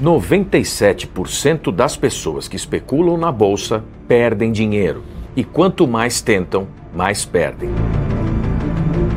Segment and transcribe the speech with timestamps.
[0.00, 5.04] 97% das pessoas que especulam na bolsa perdem dinheiro.
[5.36, 7.68] E quanto mais tentam, mais perdem.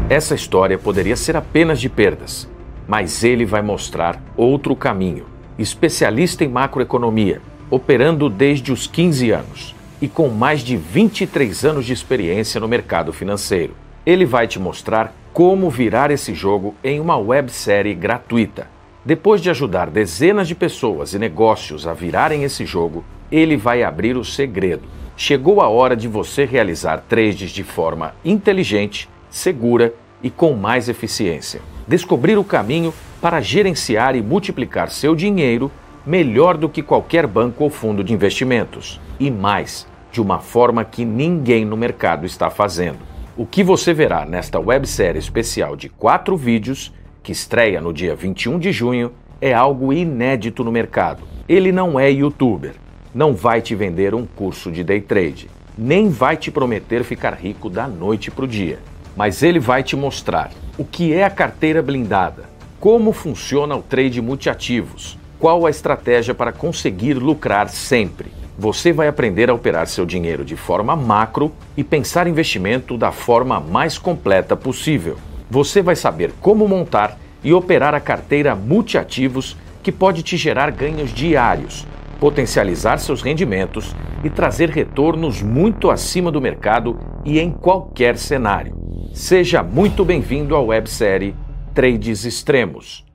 [0.09, 2.49] Essa história poderia ser apenas de perdas,
[2.85, 5.25] mas ele vai mostrar outro caminho.
[5.57, 11.93] Especialista em macroeconomia, operando desde os 15 anos e com mais de 23 anos de
[11.93, 13.73] experiência no mercado financeiro.
[14.05, 18.72] Ele vai te mostrar como virar esse jogo em uma websérie gratuita.
[19.05, 24.15] Depois de ajudar dezenas de pessoas e negócios a virarem esse jogo, ele vai abrir
[24.15, 24.83] o segredo.
[25.17, 29.93] Chegou a hora de você realizar trades de forma inteligente, segura
[30.23, 31.59] e com mais eficiência.
[31.85, 35.69] Descobrir o caminho para gerenciar e multiplicar seu dinheiro
[36.05, 39.01] melhor do que qualquer banco ou fundo de investimentos.
[39.19, 42.99] E mais, de uma forma que ninguém no mercado está fazendo.
[43.35, 46.93] O que você verá nesta websérie especial de quatro vídeos,
[47.23, 51.23] que estreia no dia 21 de junho, é algo inédito no mercado.
[51.49, 52.73] Ele não é youtuber,
[53.15, 57.69] não vai te vender um curso de day trade, nem vai te prometer ficar rico
[57.69, 58.77] da noite para o dia
[59.15, 62.45] mas ele vai te mostrar o que é a carteira blindada,
[62.79, 68.31] como funciona o trade multiativos, qual a estratégia para conseguir lucrar sempre.
[68.57, 73.59] Você vai aprender a operar seu dinheiro de forma macro e pensar investimento da forma
[73.59, 75.17] mais completa possível.
[75.53, 81.13] Você vai saber como montar e operar a carteira multiativos que pode te gerar ganhos
[81.13, 81.85] diários,
[82.19, 88.75] potencializar seus rendimentos e trazer retornos muito acima do mercado e em qualquer cenário.
[89.13, 91.35] Seja muito bem-vindo à websérie
[91.75, 93.05] Trades Extremos.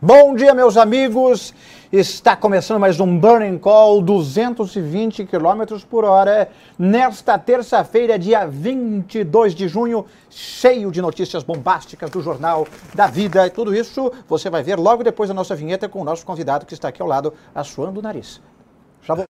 [0.00, 1.52] Bom dia, meus amigos.
[1.92, 9.66] Está começando mais um Burning Call 220 km por hora nesta terça-feira, dia 22 de
[9.66, 13.44] junho, cheio de notícias bombásticas do Jornal da Vida.
[13.44, 16.64] E tudo isso você vai ver logo depois da nossa vinheta com o nosso convidado
[16.64, 18.40] que está aqui ao lado, assoando o nariz.
[19.02, 19.24] Já vou.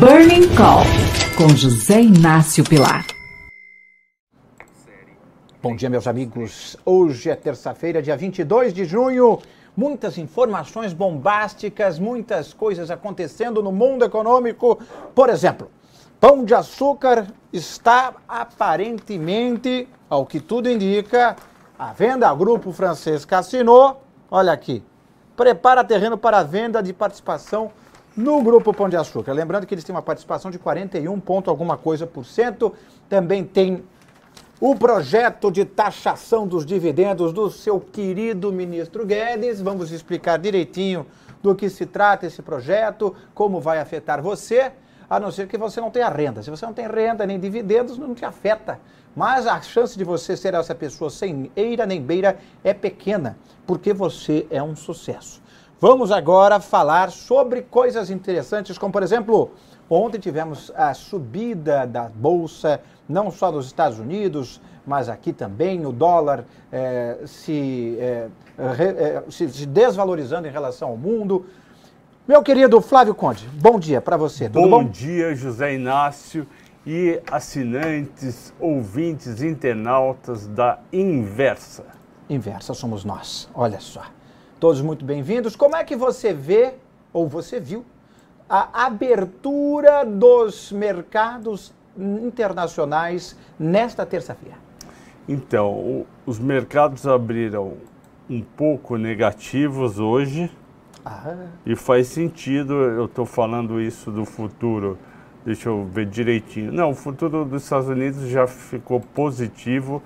[0.00, 0.84] Burning Call
[1.36, 3.04] com José Inácio Pilar.
[5.60, 6.78] Bom dia, meus amigos.
[6.82, 9.38] Hoje é terça-feira, dia 22 de junho.
[9.78, 14.76] Muitas informações bombásticas, muitas coisas acontecendo no mundo econômico.
[15.14, 15.70] Por exemplo,
[16.18, 21.36] Pão de Açúcar está aparentemente, ao que tudo indica,
[21.78, 23.98] a venda ao grupo francês Cassino.
[24.28, 24.82] Olha aqui.
[25.36, 27.70] Prepara terreno para a venda de participação
[28.16, 29.30] no grupo Pão de Açúcar.
[29.32, 32.74] Lembrando que eles têm uma participação de 41 ponto alguma coisa por cento.
[33.08, 33.84] Também tem
[34.60, 39.60] o projeto de taxação dos dividendos do seu querido ministro Guedes.
[39.60, 41.06] Vamos explicar direitinho
[41.40, 44.72] do que se trata esse projeto, como vai afetar você,
[45.08, 46.42] a não ser que você não tenha renda.
[46.42, 48.80] Se você não tem renda nem dividendos, não te afeta.
[49.14, 53.92] Mas a chance de você ser essa pessoa sem eira nem beira é pequena, porque
[53.92, 55.40] você é um sucesso.
[55.80, 59.52] Vamos agora falar sobre coisas interessantes, como por exemplo,
[59.88, 65.92] ontem tivemos a subida da bolsa não só nos Estados Unidos, mas aqui também, o
[65.92, 71.46] dólar é, se, é, re, se, se, desvalorizando em relação ao mundo.
[72.26, 74.48] Meu querido Flávio Conde, bom dia para você.
[74.48, 76.46] Tudo bom, bom dia, José Inácio
[76.86, 81.84] e assinantes, ouvintes, internautas da Inversa.
[82.28, 84.02] Inversa somos nós, olha só.
[84.60, 85.54] Todos muito bem-vindos.
[85.54, 86.74] Como é que você vê,
[87.12, 87.84] ou você viu,
[88.48, 94.56] a abertura dos mercados internacionais nesta terça-feira?
[95.28, 97.74] Então, o, os mercados abriram
[98.30, 100.50] um pouco negativos hoje.
[101.04, 101.48] Ah.
[101.66, 104.98] E faz sentido, eu estou falando isso do futuro.
[105.44, 106.72] Deixa eu ver direitinho.
[106.72, 110.02] Não, o futuro dos Estados Unidos já ficou positivo.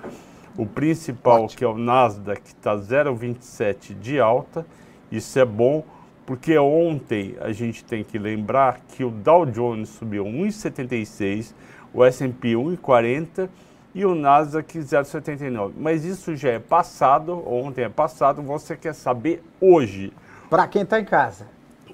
[0.57, 1.57] O principal, Ótimo.
[1.57, 4.65] que é o Nasdaq, está 0,27 de alta.
[5.11, 5.83] Isso é bom,
[6.25, 11.53] porque ontem a gente tem que lembrar que o Dow Jones subiu 1,76
[11.93, 13.49] o S&P 1,40
[13.93, 15.73] e o Nasdaq 0,79.
[15.77, 20.11] Mas isso já é passado, ontem é passado, você quer saber hoje.
[20.49, 21.45] Para quem está em casa.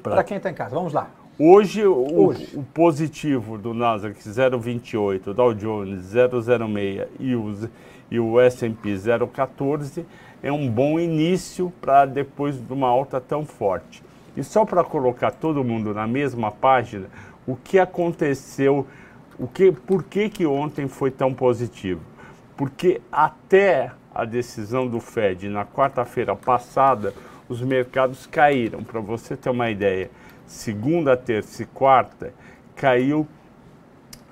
[0.01, 1.09] Para quem está em casa, vamos lá.
[1.37, 2.49] Hoje, hoje.
[2.53, 7.69] O, o, positivo do Nasdaq 0,28, Dow Jones 0,06 e o,
[8.11, 10.03] e o S&P 0,14
[10.41, 14.03] é um bom início para depois de uma alta tão forte.
[14.35, 17.07] E só para colocar todo mundo na mesma página,
[17.47, 18.85] o que aconteceu
[19.39, 22.01] o que, por que, que ontem foi tão positivo?
[22.57, 27.13] Porque até a decisão do Fed na quarta-feira passada,
[27.47, 28.83] os mercados caíram.
[28.83, 30.11] Para você ter uma ideia,
[30.45, 32.33] segunda, terça e quarta
[32.75, 33.25] caiu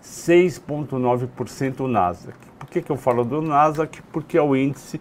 [0.03, 2.37] 6,9% o Nasdaq.
[2.59, 4.01] Por que, que eu falo do Nasdaq?
[4.11, 4.99] Porque é o índice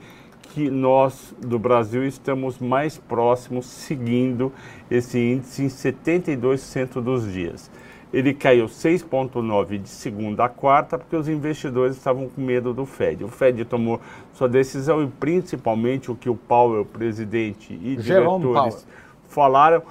[0.54, 4.52] que nós do Brasil estamos mais próximos, seguindo
[4.90, 7.70] esse índice em 72% dos dias.
[8.12, 13.24] Ele caiu 6,9% de segunda a quarta, porque os investidores estavam com medo do Fed.
[13.24, 14.00] O Fed tomou
[14.32, 18.86] sua decisão e, principalmente, o que o Powell, presidente e Jerome diretores Powell.
[19.28, 19.82] falaram,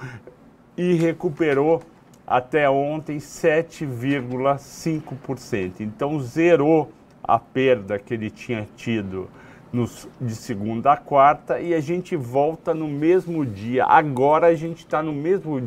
[0.76, 1.82] e recuperou
[2.26, 5.80] até ontem 7,5%.
[5.80, 6.90] Então, zerou
[7.22, 9.28] a perda que ele tinha tido
[9.76, 13.84] nos, de segunda a quarta e a gente volta no mesmo dia.
[13.84, 15.60] Agora a gente está no mesmo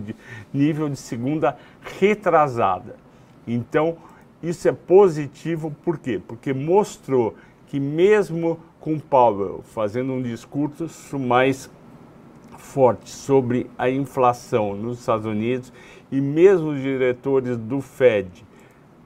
[0.51, 1.57] nível de segunda
[1.99, 2.95] retrasada.
[3.47, 3.97] Então,
[4.41, 6.19] isso é positivo, por quê?
[6.27, 7.35] Porque mostrou
[7.67, 11.69] que mesmo com Powell fazendo um discurso mais
[12.57, 15.71] forte sobre a inflação nos Estados Unidos
[16.11, 18.45] e mesmo os diretores do Fed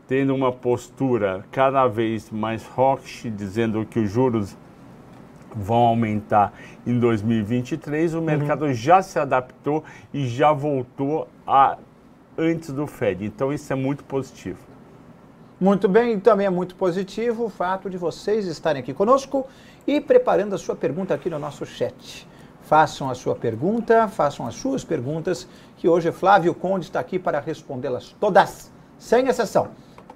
[0.07, 4.57] tendo uma postura cada vez mais hawkish, dizendo que os juros
[5.55, 6.53] vão aumentar
[6.85, 8.73] em 2023, o mercado uhum.
[8.73, 9.83] já se adaptou
[10.13, 11.77] e já voltou a
[12.37, 13.25] antes do Fed.
[13.25, 14.59] Então isso é muito positivo.
[15.59, 19.47] Muito bem, também é muito positivo o fato de vocês estarem aqui conosco
[19.87, 22.27] e preparando a sua pergunta aqui no nosso chat.
[22.63, 25.47] Façam a sua pergunta, façam as suas perguntas,
[25.77, 29.69] que hoje Flávio Conde está aqui para respondê-las todas, sem exceção.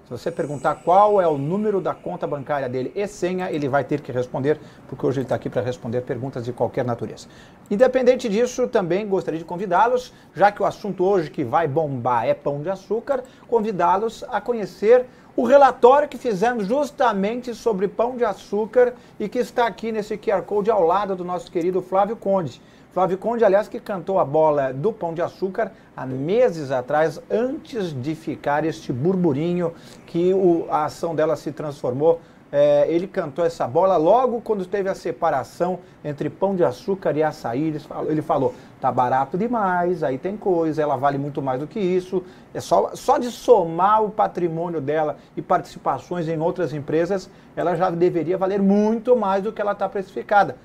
[0.07, 3.83] Se você perguntar qual é o número da conta bancária dele e senha, ele vai
[3.83, 4.57] ter que responder,
[4.87, 7.27] porque hoje ele está aqui para responder perguntas de qualquer natureza.
[7.69, 12.33] Independente disso, também gostaria de convidá-los, já que o assunto hoje que vai bombar é
[12.33, 15.05] pão de açúcar, convidá-los a conhecer
[15.35, 20.41] o relatório que fizemos justamente sobre pão de açúcar e que está aqui nesse QR
[20.43, 22.61] Code ao lado do nosso querido Flávio Conde.
[22.97, 27.93] Flávio Conde, aliás, que cantou a bola do Pão de Açúcar há meses atrás, antes
[27.93, 29.71] de ficar este burburinho
[30.07, 32.19] que o, a ação dela se transformou.
[32.51, 37.21] É, ele cantou essa bola logo quando teve a separação entre Pão de Açúcar e
[37.21, 37.65] Açaí.
[37.65, 41.67] Ele falou, ele falou tá barato demais, aí tem coisa, ela vale muito mais do
[41.67, 42.23] que isso.
[42.51, 47.91] É só, só de somar o patrimônio dela e participações em outras empresas, ela já
[47.91, 50.55] deveria valer muito mais do que ela está precificada.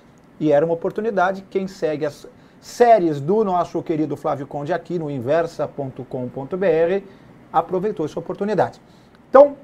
[0.43, 1.45] E era uma oportunidade.
[1.49, 2.27] Quem segue as
[2.61, 6.03] séries do nosso querido Flávio Conde aqui no inversa.com.br
[7.53, 8.81] aproveitou essa oportunidade.
[9.31, 9.57] Então,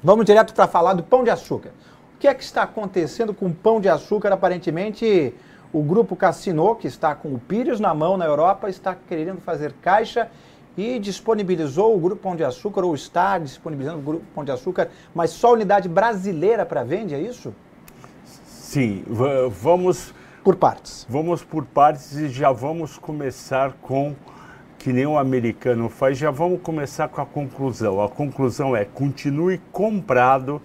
[0.00, 1.70] vamos direto para falar do pão de açúcar.
[2.14, 4.32] O que é que está acontecendo com o pão de açúcar?
[4.32, 5.34] Aparentemente,
[5.72, 9.72] o grupo Cassino, que está com o Pires na mão na Europa, está querendo fazer
[9.82, 10.30] caixa
[10.76, 14.90] e disponibilizou o Grupo Pão de Açúcar, ou está disponibilizando o Grupo Pão de Açúcar,
[15.12, 17.52] mas só unidade brasileira para vende, é isso?
[18.74, 19.04] Sim,
[19.52, 20.12] vamos
[20.42, 21.06] por partes.
[21.08, 24.16] Vamos por partes e já vamos começar com
[24.80, 28.02] que nem o americano faz, já vamos começar com a conclusão.
[28.02, 30.60] A conclusão é: continue comprado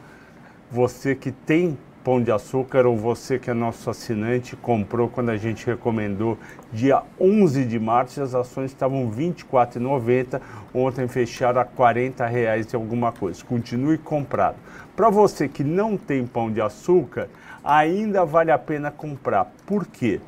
[0.72, 5.38] você que tem pão de açúcar ou você que é nosso assinante comprou quando a
[5.38, 6.36] gente recomendou
[6.74, 10.42] dia 11 de março, as ações estavam R$ 24,90,
[10.74, 13.46] ontem fecharam a 40 reais e alguma coisa.
[13.46, 14.56] Continue comprado.
[14.96, 17.30] Para você que não tem pão de açúcar,
[17.64, 19.52] ainda vale a pena comprar.
[19.66, 20.20] Por quê?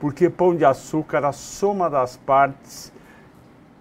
[0.00, 2.92] Porque pão de açúcar, a soma das partes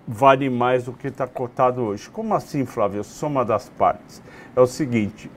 [0.08, 2.10] vale mais do que está cotado hoje.
[2.10, 3.04] Como assim, Flávio?
[3.04, 4.22] Soma das partes.
[4.56, 5.32] É o seguinte: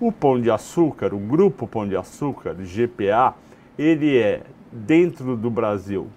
[0.00, 3.34] o pão de açúcar, o grupo Pão de Açúcar, GPA,
[3.78, 4.42] ele é
[4.72, 6.08] dentro do Brasil.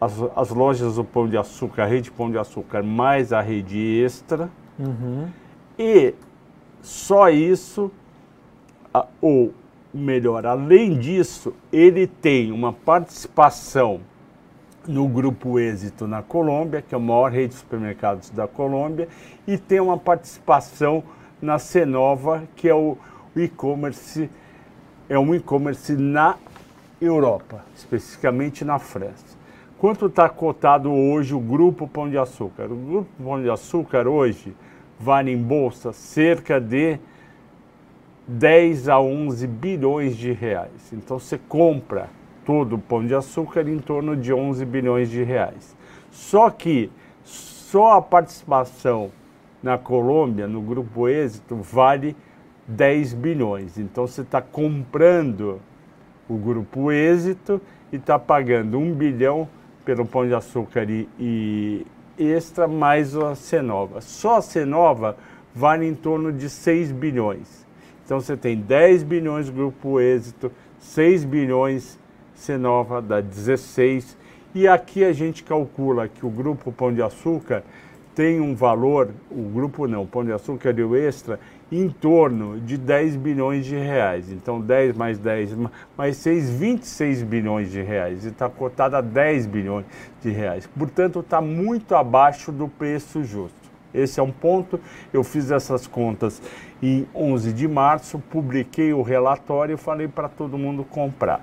[0.00, 3.78] As, as lojas do Pão de Açúcar, a rede Pão de Açúcar, mais a rede
[3.78, 4.50] extra.
[4.78, 5.28] Uhum.
[5.78, 6.14] E
[6.82, 7.90] só isso,
[9.20, 9.54] ou
[9.94, 14.00] melhor, além disso, ele tem uma participação
[14.86, 19.08] no Grupo Êxito na Colômbia, que é a maior rede de supermercados da Colômbia,
[19.46, 21.02] e tem uma participação
[21.40, 22.98] na Cenova, que é o
[23.36, 24.28] e-commerce,
[25.08, 26.36] é um e-commerce na
[27.00, 29.34] Europa, especificamente na França.
[29.78, 32.64] Quanto está cotado hoje o Grupo Pão de Açúcar?
[32.64, 34.54] O Grupo Pão de Açúcar hoje
[34.98, 36.98] vale em bolsa cerca de
[38.26, 40.92] 10 a 11 bilhões de reais.
[40.92, 42.08] Então você compra
[42.44, 45.76] todo o pão de açúcar em torno de 11 bilhões de reais.
[46.10, 46.90] Só que
[47.22, 49.10] só a participação
[49.62, 52.16] na Colômbia, no grupo Êxito, vale
[52.66, 53.78] 10 bilhões.
[53.78, 55.60] Então você está comprando
[56.28, 57.60] o grupo Êxito
[57.92, 59.48] e está pagando 1 bilhão
[59.84, 61.86] pelo pão de açúcar e, e
[62.18, 64.00] extra mais a Cenova.
[64.00, 65.16] Só a Cenova
[65.54, 67.63] vale em torno de 6 bilhões.
[68.04, 71.98] Então você tem 10 bilhões Grupo Êxito, 6 bilhões
[72.34, 74.16] Cenova, dá 16.
[74.54, 77.64] E aqui a gente calcula que o Grupo Pão de Açúcar
[78.14, 82.78] tem um valor, o grupo não, Pão de Açúcar e o Extra, em torno de
[82.78, 84.30] 10 bilhões de reais.
[84.30, 85.56] Então 10 mais 10
[85.96, 88.24] mais 6, 26 bilhões de reais.
[88.24, 89.84] E está cotada a 10 bilhões
[90.22, 90.68] de reais.
[90.78, 93.63] Portanto, está muito abaixo do preço justo.
[93.94, 94.80] Esse é um ponto.
[95.12, 96.42] Eu fiz essas contas
[96.82, 101.40] em 11 de março, publiquei o relatório e falei para todo mundo comprar.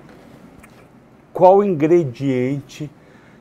[1.34, 2.92] Qual ingrediente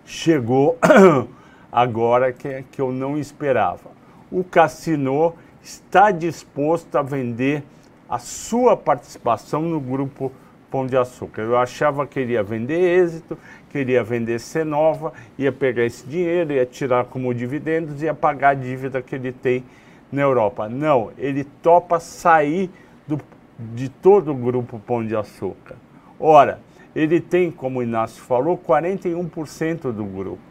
[0.04, 0.78] chegou
[1.70, 3.90] agora que, que eu não esperava?
[4.30, 7.64] O Cassino está disposto a vender
[8.08, 10.32] a sua participação no grupo
[10.70, 11.42] Pão de Açúcar.
[11.42, 13.36] Eu achava que ele ia vender êxito,
[13.70, 18.54] queria vender Cenova, ia pegar esse dinheiro, ia tirar como dividendos e ia pagar a
[18.54, 19.64] dívida que ele tem
[20.10, 20.68] na Europa.
[20.68, 22.70] Não, ele topa sair
[23.06, 23.20] do,
[23.58, 25.76] de todo o grupo Pão de Açúcar.
[26.18, 26.60] Ora,
[26.94, 30.50] ele tem, como o Inácio falou, 41% do grupo.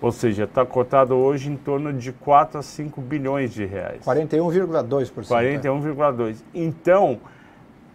[0.00, 4.04] Ou seja, está cotado hoje em torno de 4 a 5 bilhões de reais.
[4.04, 5.28] 41,2%.
[5.28, 6.36] 41,2%.
[6.52, 7.20] Então,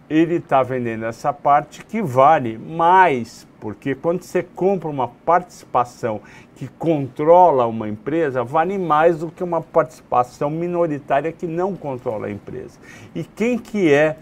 [0.10, 6.22] ele está vendendo essa parte que vale mais, porque quando você compra uma participação
[6.56, 12.32] que controla uma empresa, vale mais do que uma participação minoritária que não controla a
[12.32, 12.80] empresa.
[13.14, 14.18] E quem que é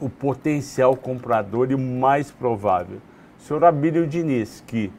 [0.00, 2.98] o potencial comprador e o mais provável?
[3.38, 4.92] O senhor Abílio Diniz, que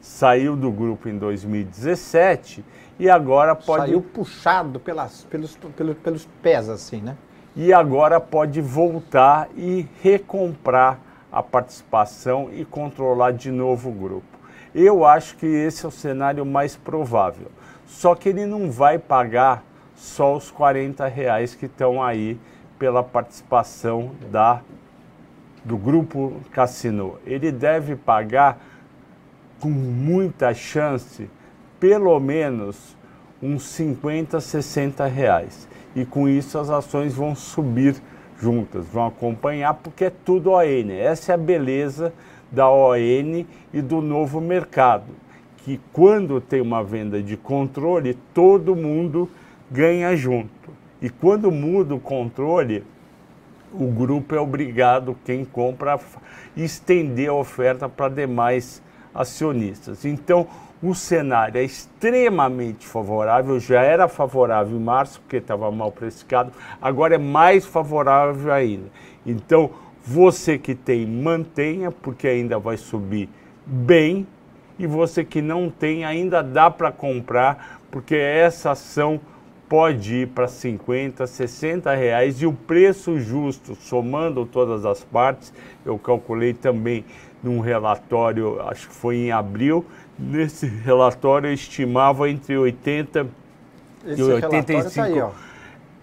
[0.00, 2.64] saiu do grupo em 2017
[2.98, 3.86] e agora pode.
[3.86, 7.16] Saiu puxado pelas, pelos, pelos, pelos pés, assim, né?
[7.56, 10.98] E agora pode voltar e recomprar
[11.32, 14.38] a participação e controlar de novo o grupo.
[14.74, 17.48] Eu acho que esse é o cenário mais provável.
[17.86, 19.64] Só que ele não vai pagar
[19.96, 22.38] só os 40 reais que estão aí
[22.78, 24.62] pela participação da,
[25.64, 27.18] do grupo Cassino.
[27.26, 28.58] Ele deve pagar
[29.60, 31.28] com muita chance,
[31.78, 32.96] pelo menos
[33.42, 35.68] uns 50, 60 reais.
[35.94, 37.96] E com isso as ações vão subir
[38.40, 40.90] juntas, vão acompanhar, porque é tudo ON.
[40.90, 42.12] Essa é a beleza
[42.50, 45.12] da ON e do novo mercado,
[45.58, 49.28] que quando tem uma venda de controle, todo mundo
[49.70, 50.50] ganha junto.
[51.00, 52.84] E quando muda o controle,
[53.72, 56.00] o grupo é obrigado, quem compra, a
[56.56, 58.82] estender a oferta para demais
[59.14, 60.04] acionistas.
[60.04, 60.46] Então,
[60.82, 67.16] o cenário é extremamente favorável, já era favorável em março, porque estava mal precificado, agora
[67.16, 68.86] é mais favorável ainda.
[69.26, 69.70] Então,
[70.04, 73.28] você que tem, mantenha, porque ainda vai subir
[73.66, 74.26] bem,
[74.78, 79.20] e você que não tem, ainda dá para comprar, porque essa ação
[79.68, 85.52] pode ir para 50, 60 reais e o preço justo, somando todas as partes,
[85.84, 87.04] eu calculei também
[87.42, 89.84] num relatório, acho que foi em abril,
[90.20, 93.26] nesse relatório estimava entre 80
[94.06, 95.22] Esse e 85 tá aí,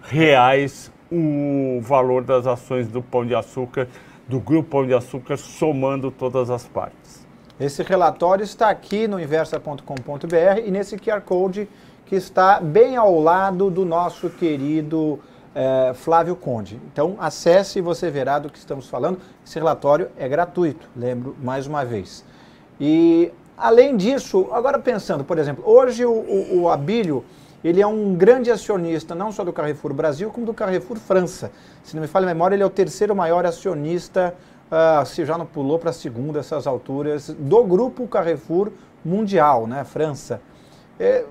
[0.02, 3.88] reais o valor das ações do Pão de Açúcar,
[4.26, 7.26] do Grupo Pão de Açúcar, somando todas as partes.
[7.58, 11.68] Esse relatório está aqui no inversa.com.br e nesse QR Code
[12.06, 15.18] que está bem ao lado do nosso querido
[15.54, 16.80] é, Flávio Conde.
[16.92, 19.18] Então, acesse e você verá do que estamos falando.
[19.44, 22.24] Esse relatório é gratuito, lembro mais uma vez.
[22.80, 27.24] E, além disso, agora pensando, por exemplo, hoje o, o, o Abílio
[27.62, 31.50] ele é um grande acionista, não só do Carrefour Brasil, como do Carrefour França.
[31.82, 34.34] Se não me falha a memória, ele é o terceiro maior acionista,
[34.70, 38.70] uh, se já não pulou para a segunda, essas alturas, do grupo Carrefour
[39.04, 40.40] Mundial, né, França.
[41.00, 41.24] É,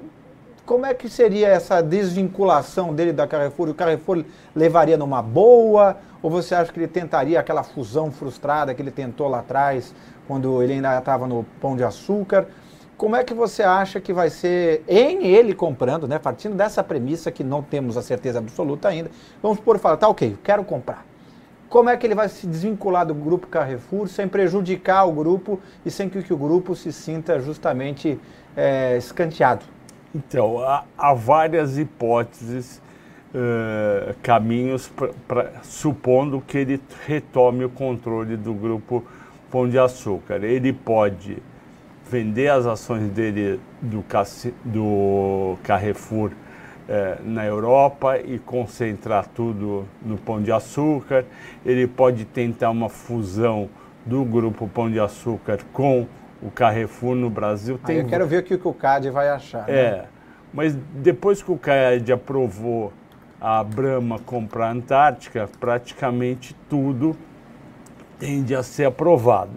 [0.65, 3.69] como é que seria essa desvinculação dele da Carrefour?
[3.69, 5.95] O Carrefour levaria numa boa?
[6.21, 9.95] Ou você acha que ele tentaria aquela fusão frustrada que ele tentou lá atrás,
[10.27, 12.47] quando ele ainda estava no Pão de Açúcar?
[12.97, 16.17] Como é que você acha que vai ser em ele comprando, né?
[16.17, 20.35] Partindo dessa premissa que não temos a certeza absoluta ainda, vamos por falar, tá ok,
[20.43, 21.05] quero comprar.
[21.69, 25.91] Como é que ele vai se desvincular do grupo Carrefour sem prejudicar o grupo e
[25.91, 28.19] sem que o grupo se sinta justamente
[28.55, 29.65] é, escanteado?
[30.15, 32.81] Então, há, há várias hipóteses,
[33.33, 39.03] uh, caminhos, pra, pra, supondo que ele retome o controle do grupo
[39.51, 40.43] Pão de Açúcar.
[40.43, 41.37] Ele pode
[42.09, 44.03] vender as ações dele do,
[44.63, 46.31] do Carrefour
[46.87, 51.25] eh, na Europa e concentrar tudo no Pão de Açúcar.
[51.65, 53.69] Ele pode tentar uma fusão
[54.05, 56.07] do grupo Pão de Açúcar com
[56.41, 57.97] o Carrefour no Brasil tem.
[57.97, 59.67] Ah, eu quero ver o que o CAD vai achar.
[59.69, 60.05] É, né?
[60.53, 62.93] mas depois que o CAD aprovou
[63.39, 67.15] a Brahma comprar a Antártica, praticamente tudo
[68.19, 69.51] tende a ser aprovado.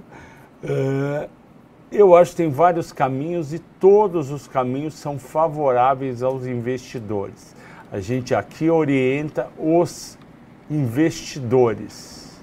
[0.63, 1.29] Uh,
[1.91, 7.55] eu acho que tem vários caminhos e todos os caminhos são favoráveis aos investidores.
[7.91, 10.17] A gente aqui orienta os
[10.71, 12.41] investidores.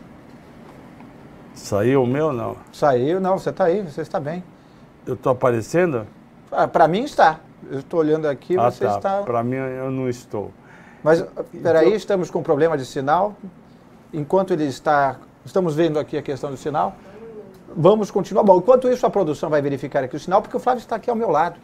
[1.53, 2.57] Saiu o meu não?
[2.73, 4.43] Saiu, não, você está aí, você está bem.
[5.05, 6.05] Eu estou aparecendo?
[6.51, 7.39] Ah, Para mim está.
[7.69, 8.95] Eu estou olhando aqui, ah, você tá.
[8.95, 9.23] está.
[9.23, 10.51] Para mim eu não estou.
[11.03, 11.23] Mas
[11.63, 13.35] peraí, estamos com problema de sinal.
[14.13, 15.17] Enquanto ele está.
[15.47, 16.93] Estamos vendo aqui a questão do sinal.
[17.73, 18.43] Vamos continuar.
[18.43, 21.09] Bom, enquanto isso, a produção vai verificar aqui o sinal, porque o Flávio está aqui
[21.09, 21.57] ao meu lado.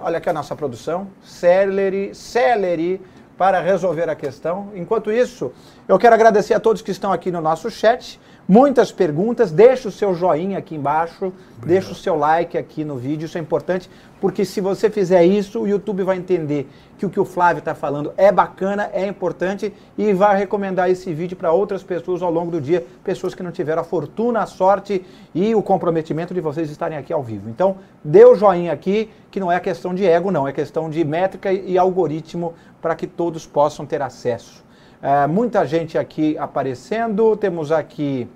[0.00, 1.06] Olha aqui a nossa produção.
[1.22, 2.98] Celery, celery
[3.36, 4.70] para resolver a questão.
[4.74, 5.52] Enquanto isso,
[5.86, 8.18] eu quero agradecer a todos que estão aqui no nosso chat.
[8.52, 9.52] Muitas perguntas.
[9.52, 11.32] Deixa o seu joinha aqui embaixo.
[11.64, 13.26] Deixa o seu like aqui no vídeo.
[13.26, 13.88] Isso é importante,
[14.20, 17.76] porque se você fizer isso, o YouTube vai entender que o que o Flávio está
[17.76, 22.50] falando é bacana, é importante e vai recomendar esse vídeo para outras pessoas ao longo
[22.50, 26.72] do dia, pessoas que não tiveram a fortuna, a sorte e o comprometimento de vocês
[26.72, 27.48] estarem aqui ao vivo.
[27.48, 31.04] Então, dê o joinha aqui, que não é questão de ego, não, é questão de
[31.04, 34.68] métrica e algoritmo para que todos possam ter acesso.
[35.00, 38.28] É, muita gente aqui aparecendo, temos aqui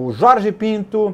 [0.00, 1.12] o Jorge Pinto,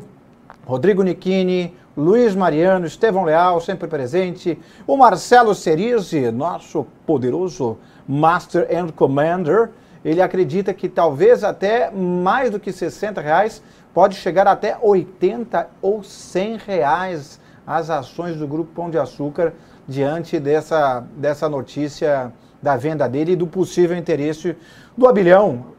[0.67, 8.89] Rodrigo Nichini, Luiz Mariano, Estevão Leal, sempre presente, o Marcelo Cerise, nosso poderoso Master and
[8.89, 9.71] Commander,
[10.05, 13.63] ele acredita que talvez até mais do que 60 reais,
[13.95, 19.55] pode chegar até 80 ou 100 reais as ações do Grupo Pão de Açúcar
[19.89, 22.31] diante dessa, dessa notícia
[22.63, 24.55] da venda dele e do possível interesse
[24.95, 25.74] do Abilhão.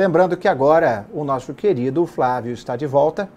[0.00, 3.28] Lembrando que agora o nosso querido Flávio está de volta.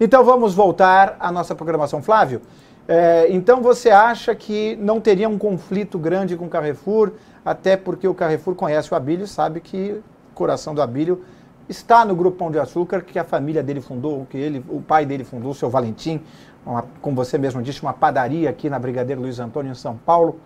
[0.00, 2.02] Então vamos voltar à nossa programação.
[2.02, 2.42] Flávio,
[2.88, 7.12] é, então você acha que não teria um conflito grande com o Carrefour,
[7.44, 11.22] até porque o Carrefour conhece o Abílio, sabe que o coração do Abílio
[11.68, 15.06] está no Grupo Pão de Açúcar, que a família dele fundou, que ele, o pai
[15.06, 16.20] dele fundou, o seu Valentim,
[16.66, 20.40] uma, como você mesmo disse, uma padaria aqui na Brigadeiro Luiz Antônio, em São Paulo.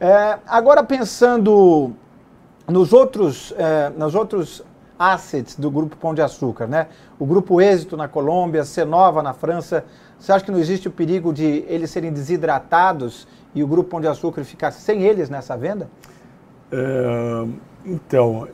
[0.00, 1.92] É, agora pensando
[2.66, 4.64] nos outros, é, nos outros
[4.98, 6.88] assets do Grupo Pão de Açúcar, né?
[7.18, 9.84] O Grupo Êxito na Colômbia, Cenova na França.
[10.18, 14.00] Você acha que não existe o perigo de eles serem desidratados e o Grupo Pão
[14.00, 15.88] de Açúcar ficar sem eles nessa venda?
[16.70, 17.46] É,
[17.84, 18.48] então,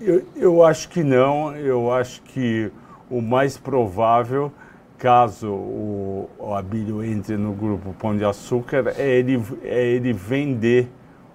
[0.00, 1.56] eu, eu acho que não.
[1.56, 2.70] Eu acho que
[3.10, 4.52] o mais provável,
[4.98, 10.90] caso o, o Abílio entre no Grupo Pão de Açúcar, é ele, é ele vender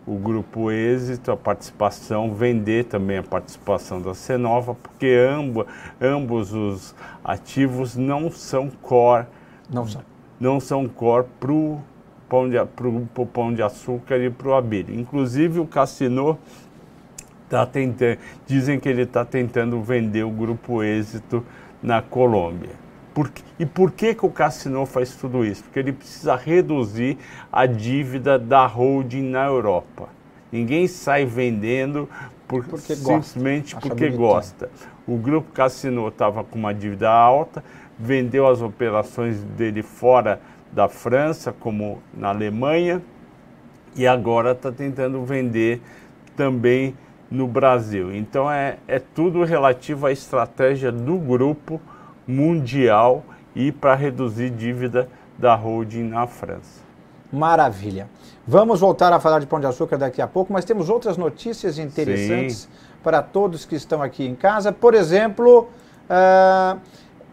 [0.05, 5.65] o grupo Êxito, a participação, vender também a participação da Cenova, porque ambos,
[6.01, 9.27] ambos os ativos não são core,
[9.69, 10.01] Não são.
[10.39, 11.79] não são core para o
[12.27, 14.93] pão, de, pro, pro pão de açúcar e para o abelho.
[14.99, 16.37] Inclusive o Cassino
[17.47, 21.45] tá tentando, dizem que ele está tentando vender o grupo Êxito
[21.83, 22.81] na Colômbia.
[23.13, 25.63] Por, e por que, que o Cassino faz tudo isso?
[25.63, 27.17] Porque ele precisa reduzir
[27.51, 30.07] a dívida da holding na Europa.
[30.51, 32.07] Ninguém sai vendendo
[32.47, 34.17] por, Porque gosta, simplesmente acha porque bonitinho.
[34.17, 34.69] gosta.
[35.07, 37.63] O grupo Cassino estava com uma dívida alta,
[37.97, 43.01] vendeu as operações dele fora da França, como na Alemanha,
[43.95, 45.81] e agora está tentando vender
[46.35, 46.95] também
[47.29, 48.13] no Brasil.
[48.13, 51.81] Então é, é tudo relativo à estratégia do grupo
[52.27, 53.23] mundial
[53.55, 56.81] e para reduzir dívida da holding na França.
[57.31, 58.09] Maravilha.
[58.45, 61.77] Vamos voltar a falar de Pão de Açúcar daqui a pouco, mas temos outras notícias
[61.77, 62.67] interessantes
[63.03, 64.71] para todos que estão aqui em casa.
[64.71, 65.69] Por exemplo,
[66.09, 66.77] ah,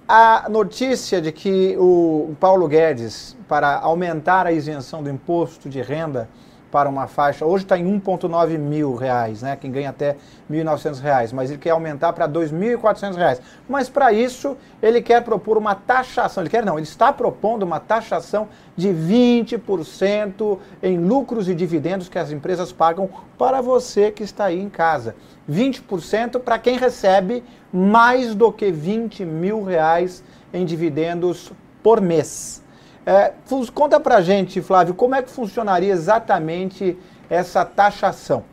[0.07, 6.29] a notícia de que o Paulo Guedes, para aumentar a isenção do imposto de renda
[6.71, 9.57] para uma faixa, hoje está em 1,9 mil reais, né?
[9.57, 10.17] Quem ganha até
[10.51, 13.41] 1.900 reais, mas ele quer aumentar para 2.400 reais.
[13.69, 17.81] Mas para isso ele quer propor uma taxação, ele quer não, ele está propondo uma
[17.81, 24.47] taxação de 20% em lucros e dividendos que as empresas pagam para você que está
[24.47, 25.15] aí em casa.
[25.51, 31.53] 20% para quem recebe mais do que 20 mil reais em dividendos
[31.83, 32.63] por mês.
[33.09, 33.33] É,
[33.73, 36.95] conta pra gente, Flávio, como é que funcionaria exatamente
[37.31, 38.45] essa taxação?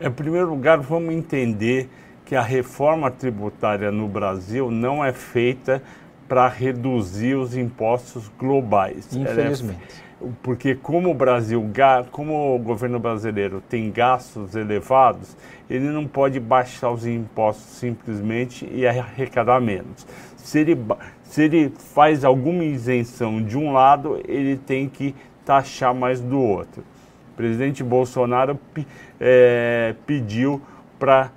[0.00, 1.90] Em primeiro lugar, vamos entender
[2.24, 5.82] que a reforma tributária no Brasil não é feita
[6.28, 9.08] para reduzir os impostos globais.
[9.12, 10.04] É Infelizmente.
[10.44, 11.68] porque como o Brasil,
[12.12, 15.36] como o governo brasileiro tem gastos elevados,
[15.68, 20.06] ele não pode baixar os impostos simplesmente e arrecadar menos.
[20.36, 20.78] Se ele,
[21.34, 25.12] se ele faz alguma isenção de um lado, ele tem que
[25.44, 26.84] taxar mais do outro.
[27.32, 28.56] O presidente Bolsonaro
[29.20, 30.62] eh, pediu
[30.96, 31.32] para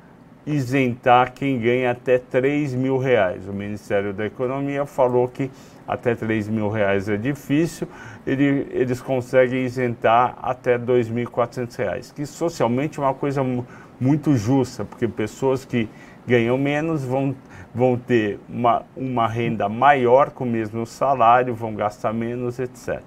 [0.46, 3.48] isentar quem ganha até 3 mil reais.
[3.48, 5.50] O Ministério da Economia falou que
[5.88, 7.88] até 3 mil reais é difícil,
[8.26, 13.66] ele- eles conseguem isentar até 2.400 reais, que socialmente é uma coisa mu-
[14.00, 15.90] muito justa, porque pessoas que
[16.28, 17.34] ganham menos vão,
[17.74, 23.02] vão ter uma, uma renda maior com o mesmo salário, vão gastar menos, etc.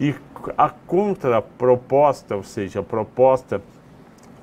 [0.00, 0.14] E
[0.56, 3.62] a contraproposta, ou seja, a proposta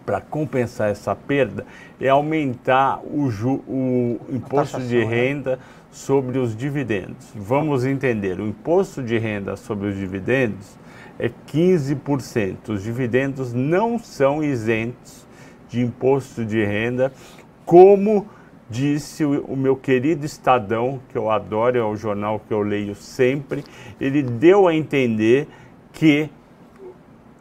[0.06, 1.66] para compensar essa perda
[2.02, 5.06] é aumentar o, ju, o imposto de né?
[5.06, 5.62] renda né?
[5.92, 7.28] sobre os dividendos.
[7.36, 10.80] Vamos entender, o imposto de renda sobre os dividendos
[11.20, 12.70] é 15%.
[12.70, 15.28] Os dividendos não são isentos
[15.68, 17.12] de imposto de renda,
[17.66, 18.28] como
[18.70, 23.64] disse o, meu querido Estadão, que eu adoro, é o jornal que eu leio sempre,
[24.00, 25.48] ele deu a entender
[25.92, 26.30] que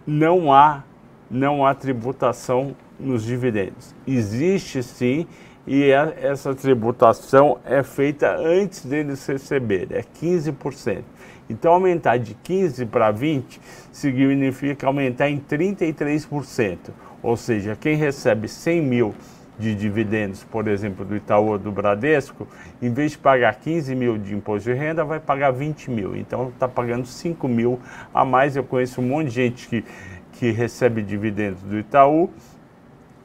[0.07, 0.83] não há,
[1.31, 3.95] não há tributação nos dividendos.
[4.07, 5.27] Existe sim,
[5.67, 11.03] e é, essa tributação é feita antes deles receberem, é 15%.
[11.51, 13.61] Então, aumentar de 15 para 20
[13.91, 16.79] significa aumentar em 33%.
[17.23, 19.15] Ou seja, quem recebe 100 mil
[19.59, 22.47] de dividendos, por exemplo, do Itaú ou do Bradesco,
[22.81, 26.17] em vez de pagar 15 mil de imposto de renda, vai pagar 20 mil.
[26.17, 27.81] Então, está pagando 5 mil
[28.15, 28.55] a mais.
[28.55, 29.85] Eu conheço um monte de gente que,
[30.33, 32.31] que recebe dividendos do Itaú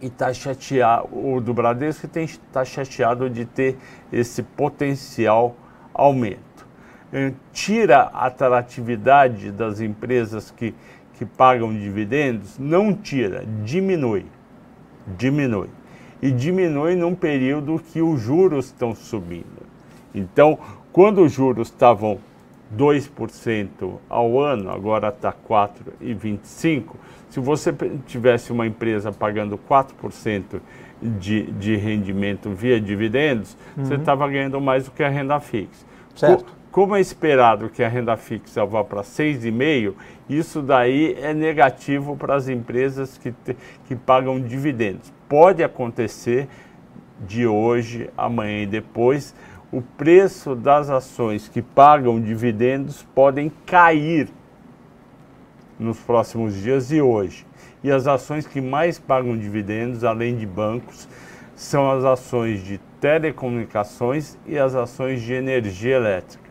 [0.01, 3.77] e está chateado, ou do Bradesco, e está chateado de ter
[4.11, 5.55] esse potencial
[5.93, 6.67] aumento.
[7.13, 10.73] Eh, tira a atratividade das empresas que,
[11.13, 12.57] que pagam dividendos?
[12.57, 14.25] Não tira, diminui.
[15.15, 15.69] Diminui.
[16.23, 19.61] E diminui num período que os juros estão subindo.
[20.15, 20.57] Então,
[20.93, 22.17] quando os juros estavam
[22.77, 26.83] 2% ao ano, agora está 4,25%.
[27.29, 30.61] Se você tivesse uma empresa pagando 4%
[31.01, 33.83] de, de rendimento via dividendos, uhum.
[33.83, 35.85] você estava ganhando mais do que a renda fixa.
[36.15, 36.45] Certo.
[36.71, 39.93] Como é esperado que a renda fixa vá para 6,5%,
[40.29, 43.55] isso daí é negativo para as empresas que, te,
[43.87, 45.11] que pagam dividendos.
[45.33, 46.47] Pode acontecer
[47.25, 49.33] de hoje, amanhã e depois,
[49.71, 54.29] o preço das ações que pagam dividendos podem cair
[55.79, 57.47] nos próximos dias e hoje.
[57.83, 61.09] E as ações que mais pagam dividendos, além de bancos,
[61.55, 66.42] são as ações de telecomunicações e as ações de energia elétrica.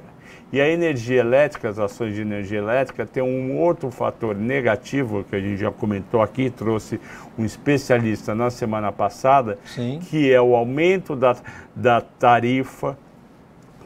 [0.52, 5.34] E a energia elétrica, as ações de energia elétrica, tem um outro fator negativo que
[5.34, 7.00] a gente já comentou aqui, trouxe
[7.38, 9.98] um especialista na semana passada, Sim.
[10.10, 11.36] que é o aumento da,
[11.74, 12.98] da tarifa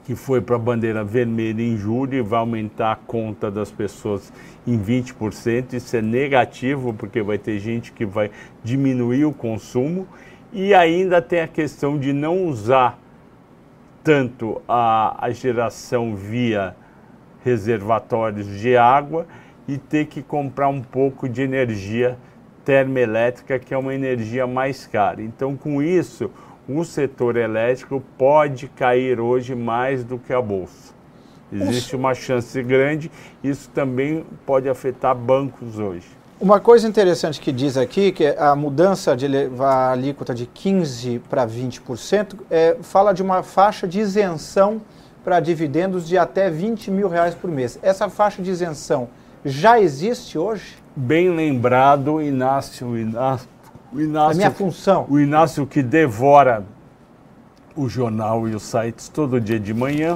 [0.07, 4.33] que foi para a bandeira vermelha em julho e vai aumentar a conta das pessoas
[4.65, 5.73] em 20%.
[5.73, 8.31] Isso é negativo, porque vai ter gente que vai
[8.63, 10.07] diminuir o consumo.
[10.53, 13.01] E ainda tem a questão de não usar
[14.07, 16.77] tanto a, a geração via
[17.45, 19.27] reservatórios de água
[19.67, 22.17] e ter que comprar um pouco de energia
[22.65, 25.21] termoelétrica, que é uma energia mais cara.
[25.21, 26.31] Então, com isso,
[26.69, 30.95] o setor elétrico pode cair hoje mais do que a bolsa.
[31.53, 33.11] Existe uma chance grande,
[33.43, 36.16] isso também pode afetar bancos hoje.
[36.39, 41.23] Uma coisa interessante que diz aqui, que a mudança de levar a alíquota de 15%
[41.31, 44.83] para 20%, é, fala de uma faixa de isenção
[45.25, 47.79] para dividendos de até 20 mil reais por mês.
[47.83, 49.09] Essa faixa de isenção
[49.47, 50.77] já existe hoje?
[50.95, 53.49] Bem lembrado, Inácio, Inácio,
[53.95, 55.07] Inácio a minha função.
[55.09, 56.67] O Inácio que devora
[57.75, 60.13] o jornal e os sites todo dia de manhã,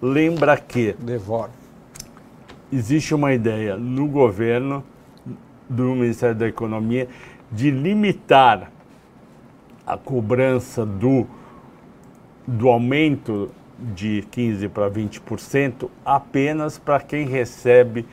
[0.00, 0.94] lembra que...
[0.98, 1.50] Devora.
[2.72, 4.82] Existe uma ideia no governo
[5.72, 7.08] do Ministério da Economia
[7.50, 8.70] de limitar
[9.86, 11.26] a cobrança do,
[12.46, 13.50] do aumento
[13.94, 18.06] de 15% para 20% apenas para quem recebe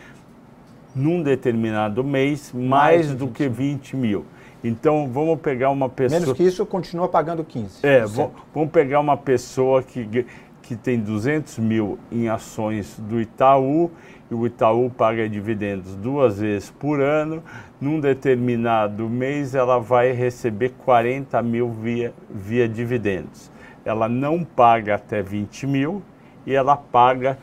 [0.95, 2.67] num determinado mês mais,
[3.07, 4.25] mais do que 20 mil.
[4.63, 6.19] Então vamos pegar uma pessoa.
[6.19, 7.79] Menos que isso, continua pagando 15%.
[7.83, 10.25] É, vamos pegar uma pessoa que,
[10.63, 13.91] que tem 200 mil em ações do Itaú
[14.29, 17.43] e o Itaú paga dividendos duas vezes por ano,
[17.81, 23.51] num determinado mês ela vai receber 40 mil via, via dividendos.
[23.83, 26.01] Ela não paga até 20 mil
[26.45, 27.37] e ela paga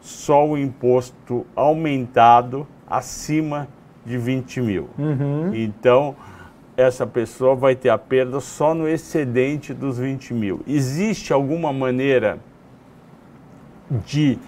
[0.00, 3.68] só o imposto aumentado acima
[4.04, 4.88] de 20 mil.
[4.98, 5.54] Uhum.
[5.54, 6.14] Então,
[6.76, 10.60] essa pessoa vai ter a perda só no excedente dos 20 mil.
[10.66, 12.38] Existe alguma maneira
[14.04, 14.38] de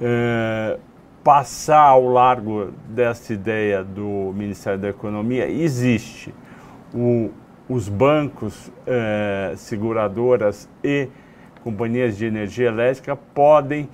[0.00, 0.80] uh,
[1.22, 6.34] passar ao largo dessa ideia do Ministério da Economia existe.
[6.94, 7.30] O,
[7.68, 11.08] os bancos, eh, seguradoras e
[11.62, 13.88] companhias de energia elétrica podem,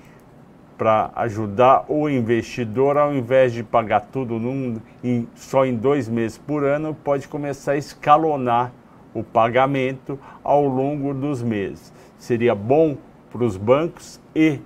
[0.77, 6.37] para ajudar o investidor, ao invés de pagar tudo num, em, só em dois meses
[6.37, 8.71] por ano, pode começar a escalonar
[9.13, 11.91] o pagamento ao longo dos meses.
[12.17, 12.95] Seria bom
[13.31, 14.59] para os bancos e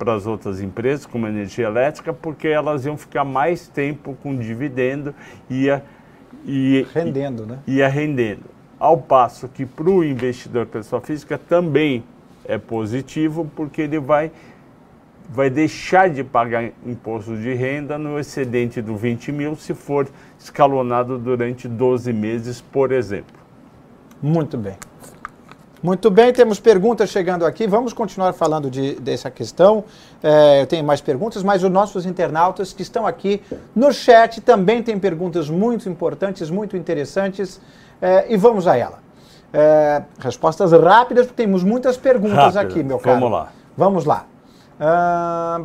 [0.00, 4.34] para as outras empresas, como a energia elétrica, porque elas iam ficar mais tempo com
[4.34, 5.14] dividendo
[5.50, 5.84] e ia,
[6.46, 7.58] ia rendendo, né?
[7.66, 8.44] Ia rendendo.
[8.78, 12.02] Ao passo que para o investidor pessoa física também
[12.46, 14.32] é positivo, porque ele vai,
[15.28, 20.08] vai deixar de pagar imposto de renda no excedente do 20 mil se for
[20.38, 23.38] escalonado durante 12 meses, por exemplo.
[24.22, 24.76] Muito bem.
[25.82, 27.66] Muito bem, temos perguntas chegando aqui.
[27.66, 29.82] Vamos continuar falando de, dessa questão.
[30.22, 33.42] É, eu tenho mais perguntas, mas os nossos internautas que estão aqui
[33.74, 37.58] no chat também têm perguntas muito importantes, muito interessantes.
[38.00, 38.98] É, e vamos a ela.
[39.54, 42.58] É, respostas rápidas, porque temos muitas perguntas Rápido.
[42.58, 43.18] aqui, meu caro.
[43.18, 43.52] Vamos lá.
[43.74, 44.26] Vamos lá.
[44.78, 45.58] Ah,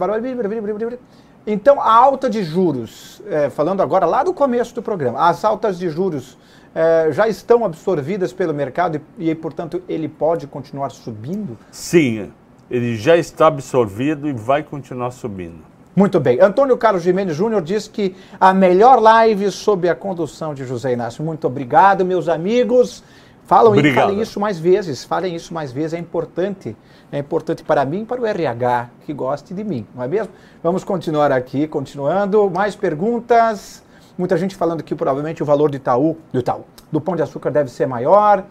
[1.45, 5.77] então, a alta de juros, é, falando agora lá do começo do programa, as altas
[5.77, 6.37] de juros
[6.75, 11.57] é, já estão absorvidas pelo mercado e, e, portanto, ele pode continuar subindo?
[11.71, 12.33] Sim,
[12.69, 15.63] ele já está absorvido e vai continuar subindo.
[15.95, 16.41] Muito bem.
[16.41, 21.23] Antônio Carlos Jimenez Júnior diz que a melhor live sob a condução de José Inácio.
[21.23, 23.01] Muito obrigado, meus amigos.
[23.45, 26.75] Falam falem isso mais vezes, falem isso mais vezes, é importante.
[27.11, 30.33] É importante para mim e para o RH, que goste de mim, não é mesmo?
[30.61, 32.49] Vamos continuar aqui, continuando.
[32.49, 33.84] Mais perguntas?
[34.17, 37.51] Muita gente falando que provavelmente o valor do Itaú, do Itaú, do Pão de Açúcar
[37.51, 38.45] deve ser maior.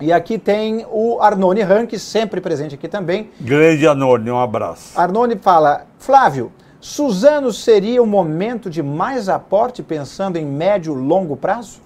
[0.00, 3.30] E aqui tem o Arnone Rank, sempre presente aqui também.
[3.40, 4.98] Grande Arnone, um abraço.
[4.98, 11.36] Arnone fala, Flávio, Suzano seria o momento de mais aporte pensando em médio e longo
[11.36, 11.80] prazo?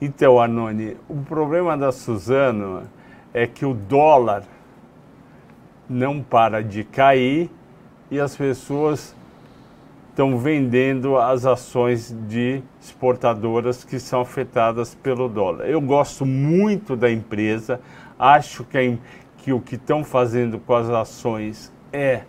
[0.00, 2.82] Então, Arnone, o problema da Suzano
[3.32, 4.42] é que o dólar
[5.88, 7.48] não para de cair
[8.10, 9.14] e as pessoas
[10.12, 15.64] estão vendendo as ações de exportadoras que são afetadas pelo dólar.
[15.64, 17.80] Eu gosto muito da empresa,
[18.18, 18.98] acho que, a,
[19.38, 22.24] que o que estão fazendo com as ações é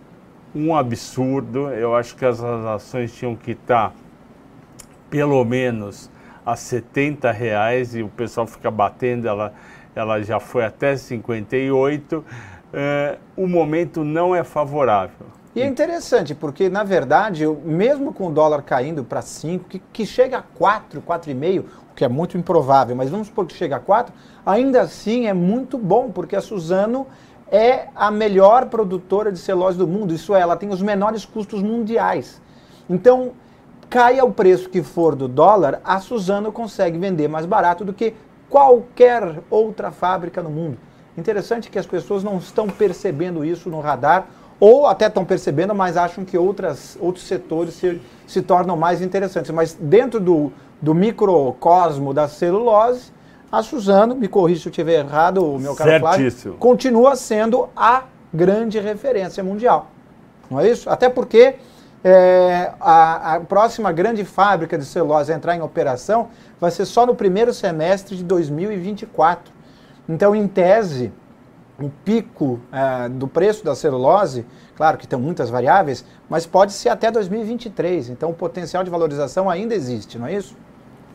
[0.55, 1.69] um absurdo.
[1.71, 3.93] Eu acho que as ações tinham que estar
[5.09, 6.09] pelo menos
[6.45, 9.53] a 70 reais e o pessoal fica batendo, ela,
[9.93, 12.23] ela já foi até 58.
[12.71, 15.42] É, o momento não é favorável.
[15.55, 20.05] E é interessante, porque na verdade, mesmo com o dólar caindo para 5, que, que
[20.05, 23.79] chega a 4, 4,5, o que é muito improvável, mas vamos supor que chega a
[23.79, 24.11] 4,
[24.43, 27.05] ainda assim é muito bom, porque a Suzano
[27.51, 31.61] é a melhor produtora de celulose do mundo, isso é, ela tem os menores custos
[31.61, 32.41] mundiais.
[32.89, 33.33] Então,
[33.91, 38.15] caia o preço que for do dólar, a Suzano consegue vender mais barato do que
[38.49, 40.79] qualquer outra fábrica no mundo.
[41.15, 44.25] Interessante que as pessoas não estão percebendo isso no radar
[44.63, 49.51] ou até estão percebendo, mas acham que outras, outros setores se, se tornam mais interessantes.
[49.51, 53.11] Mas dentro do, do microcosmo da celulose,
[53.51, 58.03] a Suzano, me corrija se eu estiver errado, o meu caro Flávio, continua sendo a
[58.33, 59.87] grande referência mundial.
[60.49, 60.89] Não é isso?
[60.89, 61.55] Até porque
[62.01, 67.05] é, a, a, próxima grande fábrica de celulose a entrar em operação vai ser só
[67.05, 69.53] no primeiro semestre de 2024.
[70.07, 71.11] Então, em tese,
[71.85, 76.89] o pico é, do preço da celulose, claro que tem muitas variáveis, mas pode ser
[76.89, 78.09] até 2023.
[78.09, 80.55] Então o potencial de valorização ainda existe, não é isso?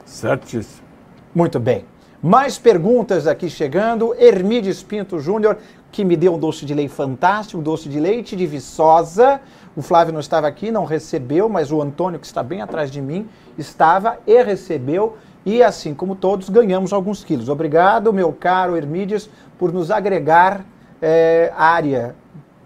[0.05, 0.87] Certíssimo.
[1.35, 1.85] Muito bem.
[2.21, 4.13] Mais perguntas aqui chegando.
[4.19, 5.57] Hermides Pinto Júnior,
[5.93, 9.41] que me deu um doce de leite fantástico, um doce de leite de Viçosa.
[9.77, 13.01] O Flávio não estava aqui, não recebeu, mas o Antônio, que está bem atrás de
[13.01, 15.17] mim, estava e recebeu.
[15.49, 17.49] E assim como todos, ganhamos alguns quilos.
[17.49, 20.63] Obrigado, meu caro Hermídios, por nos agregar
[21.01, 22.15] é, área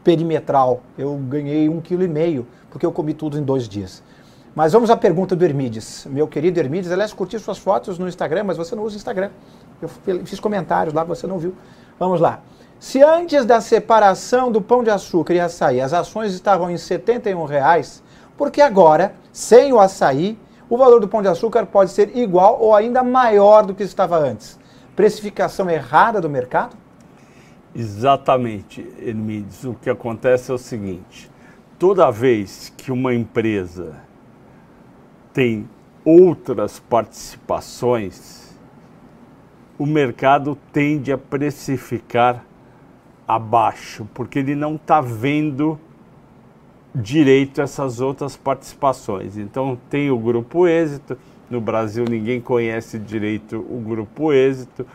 [0.02, 0.80] perimetral.
[0.98, 4.02] Eu ganhei um quilo e meio, porque eu comi tudo em dois dias.
[4.52, 6.08] Mas vamos à pergunta do Hermídios.
[6.10, 9.30] Meu querido Hermídios, aliás, curti suas fotos no Instagram, mas você não usa Instagram.
[9.80, 9.88] Eu
[10.24, 11.54] fiz comentários lá, você não viu.
[12.00, 12.40] Vamos lá.
[12.80, 17.44] Se antes da separação do pão de açúcar e açaí as ações estavam em 71
[17.44, 18.02] reais,
[18.36, 20.36] porque agora, sem o açaí,
[20.72, 24.16] o valor do pão de açúcar pode ser igual ou ainda maior do que estava
[24.16, 24.58] antes.
[24.96, 26.74] Precificação errada do mercado?
[27.74, 29.64] Exatamente, Hermides.
[29.64, 31.30] O que acontece é o seguinte:
[31.78, 33.96] toda vez que uma empresa
[35.34, 35.68] tem
[36.06, 38.56] outras participações,
[39.78, 42.46] o mercado tende a precificar
[43.28, 45.78] abaixo, porque ele não está vendo
[46.94, 49.38] direito essas outras participações.
[49.38, 51.16] Então tem o Grupo Êxito,
[51.50, 54.86] no Brasil ninguém conhece direito o Grupo Êxito,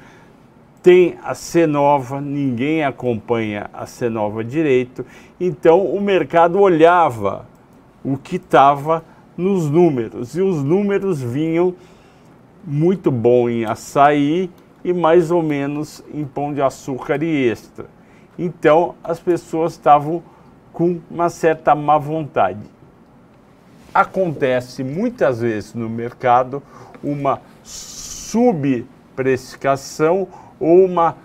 [0.82, 5.06] tem a Cenova, ninguém acompanha a Cenova direito,
[5.40, 7.46] então o mercado olhava
[8.04, 9.04] o que estava
[9.36, 11.76] nos números, e os números vinham
[12.66, 14.50] muito bom em açaí
[14.84, 17.86] e mais ou menos em pão de açúcar e extra.
[18.38, 20.24] Então as pessoas estavam
[20.78, 22.62] com uma certa má vontade.
[23.92, 26.62] Acontece muitas vezes no mercado
[27.04, 30.28] uma subprecificação
[30.60, 31.18] ou uma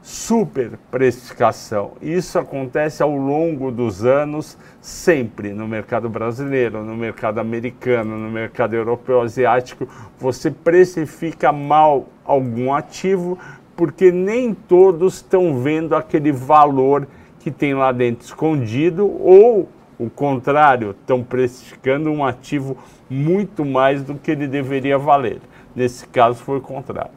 [0.00, 1.94] superprecificação.
[2.00, 8.74] Isso acontece ao longo dos anos, sempre no mercado brasileiro, no mercado americano, no mercado
[8.74, 9.88] europeu, asiático.
[10.16, 13.36] Você precifica mal algum ativo
[13.74, 17.08] porque nem todos estão vendo aquele valor
[17.44, 22.74] que tem lá dentro escondido ou o contrário, estão precificando um ativo
[23.08, 25.42] muito mais do que ele deveria valer.
[25.76, 27.10] Nesse caso foi o contrário.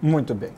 [0.00, 0.52] Muito bem.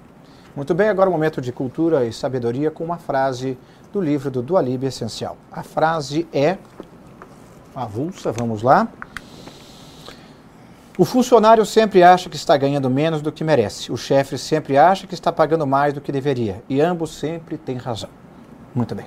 [0.55, 3.57] Muito bem, agora um momento de cultura e sabedoria com uma frase
[3.91, 5.39] do livro do Dualib Essencial.
[5.51, 6.59] A frase é
[7.75, 8.87] avulsa, vamos lá.
[10.99, 13.91] O funcionário sempre acha que está ganhando menos do que merece.
[13.91, 16.63] O chefe sempre acha que está pagando mais do que deveria.
[16.69, 18.11] E ambos sempre têm razão.
[18.77, 19.07] Muito bem.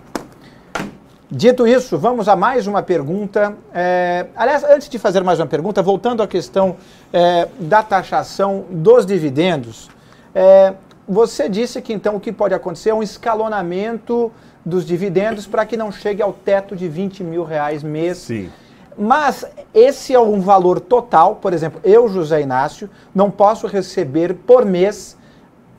[1.29, 3.55] Dito isso, vamos a mais uma pergunta.
[3.71, 6.75] É, aliás, antes de fazer mais uma pergunta, voltando à questão
[7.13, 9.87] é, da taxação dos dividendos,
[10.33, 10.73] é,
[11.07, 14.31] você disse que então o que pode acontecer é um escalonamento
[14.65, 18.17] dos dividendos para que não chegue ao teto de 20 mil reais mês.
[18.17, 18.49] Sim.
[18.97, 24.65] Mas esse é um valor total, por exemplo, eu, José Inácio, não posso receber por
[24.65, 25.15] mês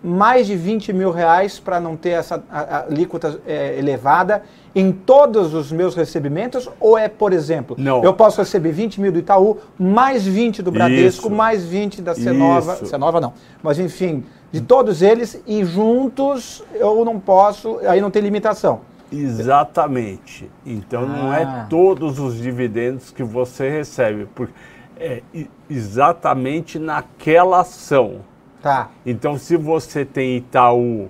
[0.03, 4.43] mais de 20 mil reais para não ter essa alíquota é, elevada
[4.75, 6.69] em todos os meus recebimentos?
[6.81, 8.03] Ou é, por exemplo, não.
[8.03, 11.31] eu posso receber 20 mil do Itaú, mais 20 do Bradesco, Isso.
[11.31, 12.87] mais 20 da Cenova, Isso.
[12.87, 13.33] Cenova não,
[13.63, 18.81] mas enfim, de todos eles e juntos eu não posso, aí não tem limitação.
[19.13, 20.49] Exatamente.
[20.65, 21.67] Então não é Ah.
[21.69, 24.53] todos os dividendos que você recebe, porque
[24.97, 25.23] é
[25.69, 28.21] exatamente naquela ação.
[28.63, 28.91] Tá.
[29.05, 31.09] Então, se você tem Itaú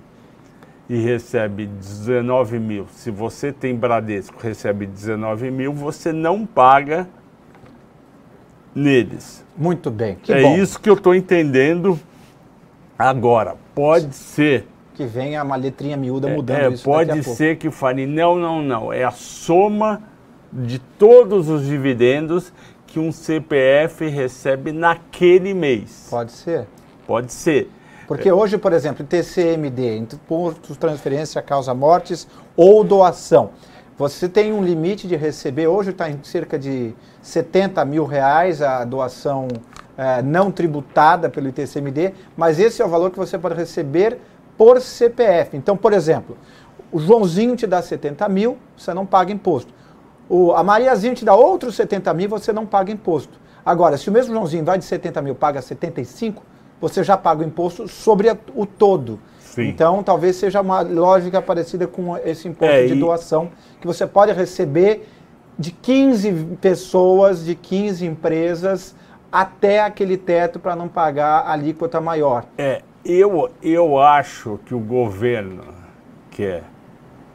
[0.89, 7.07] e recebe 19 mil, se você tem Bradesco e recebe 19 mil, você não paga
[8.73, 9.43] neles.
[9.57, 10.17] Muito bem.
[10.21, 11.99] Que é bom isso que eu estou entendendo
[12.97, 13.55] agora.
[13.75, 14.67] Pode ser.
[14.93, 18.61] que venha uma letrinha miúda é, mudando é, isso pode ser que fale, não, não,
[18.61, 18.93] não.
[18.93, 20.01] É a soma
[20.51, 22.53] de todos os dividendos
[22.85, 26.07] que um CPF recebe naquele mês.
[26.09, 26.67] Pode ser.
[27.11, 27.69] Pode ser.
[28.07, 33.51] Porque hoje, por exemplo, TCMD, Imposto Transferência Causa Mortes ou Doação,
[33.97, 38.83] você tem um limite de receber, hoje está em cerca de 70 mil reais a
[38.83, 39.47] doação
[39.97, 44.17] eh, não tributada pelo ITCMD, mas esse é o valor que você pode receber
[44.57, 45.55] por CPF.
[45.55, 46.37] Então, por exemplo,
[46.91, 49.73] o Joãozinho te dá 70 mil, você não paga imposto.
[50.27, 53.39] O, a Mariazinha te dá outros 70 mil, você não paga imposto.
[53.65, 56.41] Agora, se o mesmo Joãozinho vai de 70 mil paga 75,
[56.81, 59.19] você já paga o imposto sobre a- o todo.
[59.39, 59.67] Sim.
[59.69, 64.07] Então, talvez seja uma lógica parecida com esse imposto É, de e- doação, que você
[64.07, 65.07] pode receber
[65.59, 68.95] de 15 pessoas, de 15 empresas,
[69.31, 72.45] até aquele teto para não pagar a alíquota maior.
[72.57, 75.63] É, eu, eu acho que o governo,
[76.31, 76.61] que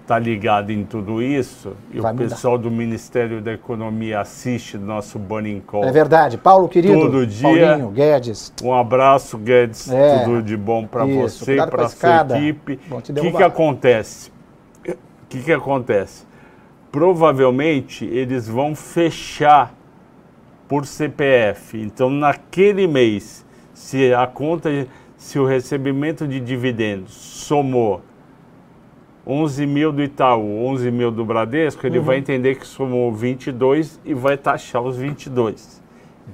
[0.07, 2.29] é, tá ligado em tudo isso, e Vai o mudar.
[2.29, 5.85] pessoal do Ministério da Economia assiste nosso Burning Call.
[5.85, 6.39] É verdade.
[6.39, 7.43] Paulo, querido, Todo dia.
[7.69, 9.91] Paulinho, Guedes, Um abraço, Guedes.
[9.91, 10.25] É.
[10.25, 12.79] Tudo de bom para você, para sua equipe.
[12.91, 14.31] O que, que acontece?
[14.87, 16.25] O que, que acontece?
[16.93, 19.75] Provavelmente eles vão fechar
[20.69, 21.81] por CPF.
[21.81, 24.71] Então, naquele mês, se a conta,
[25.17, 28.03] se o recebimento de dividendos somou
[29.27, 32.05] 11 mil do Itaú, 11 mil do Bradesco, ele Uhum.
[32.05, 35.83] vai entender que somou 22 e vai taxar os 22.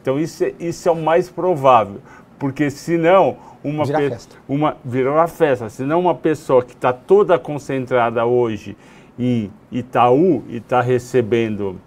[0.01, 2.01] Então isso é, isso é o mais provável,
[2.39, 4.37] porque senão uma Vira festa.
[4.49, 8.77] uma virou a festa, senão uma pessoa que está toda concentrada hoje
[9.19, 11.79] em Itaú e está recebendo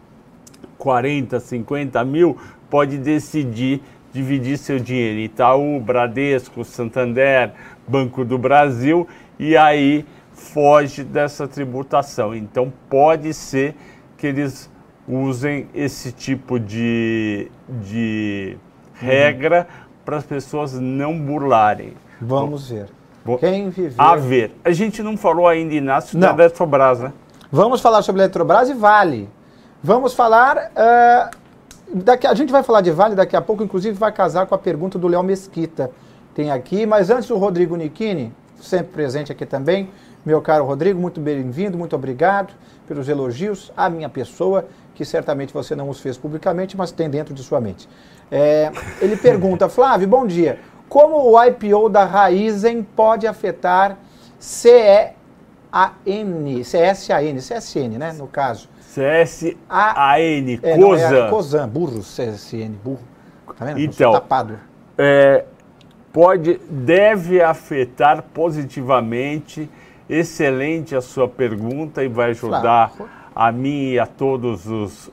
[0.78, 2.38] 40, 50 mil,
[2.70, 3.82] pode decidir
[4.14, 7.52] dividir seu dinheiro em Itaú, Bradesco, Santander,
[7.86, 9.06] Banco do Brasil
[9.38, 10.06] e aí
[10.56, 12.34] foge dessa tributação.
[12.34, 13.76] Então pode ser
[14.18, 14.72] que eles
[15.06, 18.58] usem esse tipo de, de
[18.94, 19.68] regra
[20.06, 21.94] para as pessoas não burlarem.
[22.22, 22.88] vamos ver.
[23.26, 23.96] Bom, Quem viver...
[23.98, 24.56] A ver.
[24.64, 26.36] A gente não falou ainda, Inácio, da Não.
[26.36, 27.12] Eletrobras, né?
[27.52, 29.30] Vamos falar sobre Eletrobras e Vale.
[29.84, 30.72] Vamos falar.
[30.74, 31.30] eh,
[31.96, 34.58] daqui, a gente vai falar de Vale daqui a pouco, inclusive vai casar com a
[34.58, 35.92] pergunta do Léo Mesquita.
[36.34, 39.90] Tem aqui, mas antes o Rodrigo Nichini, sempre presente aqui também.
[40.26, 42.52] Meu caro Rodrigo, muito bem-vindo, muito obrigado
[42.88, 47.32] pelos elogios à minha pessoa, que certamente você não os fez publicamente, mas tem dentro
[47.32, 47.88] de sua mente.
[48.32, 50.58] Eh, ele pergunta, Flávio, bom dia.
[50.90, 54.00] Como o IPO da Raizen pode afetar
[54.40, 55.14] CEAN,
[55.72, 58.68] CSAN, CSN, né, no caso?
[58.82, 59.54] CSAN,
[60.64, 61.18] é, COSAN.
[61.18, 63.04] É, COSAN, burro, CSN, burro.
[63.56, 63.80] Tá vendo?
[63.80, 64.58] Então, tapado.
[64.98, 65.46] É,
[66.12, 69.70] pode, deve afetar positivamente.
[70.10, 73.12] Excelente a sua pergunta e vai ajudar Claro.
[73.36, 75.12] a mim e a todos os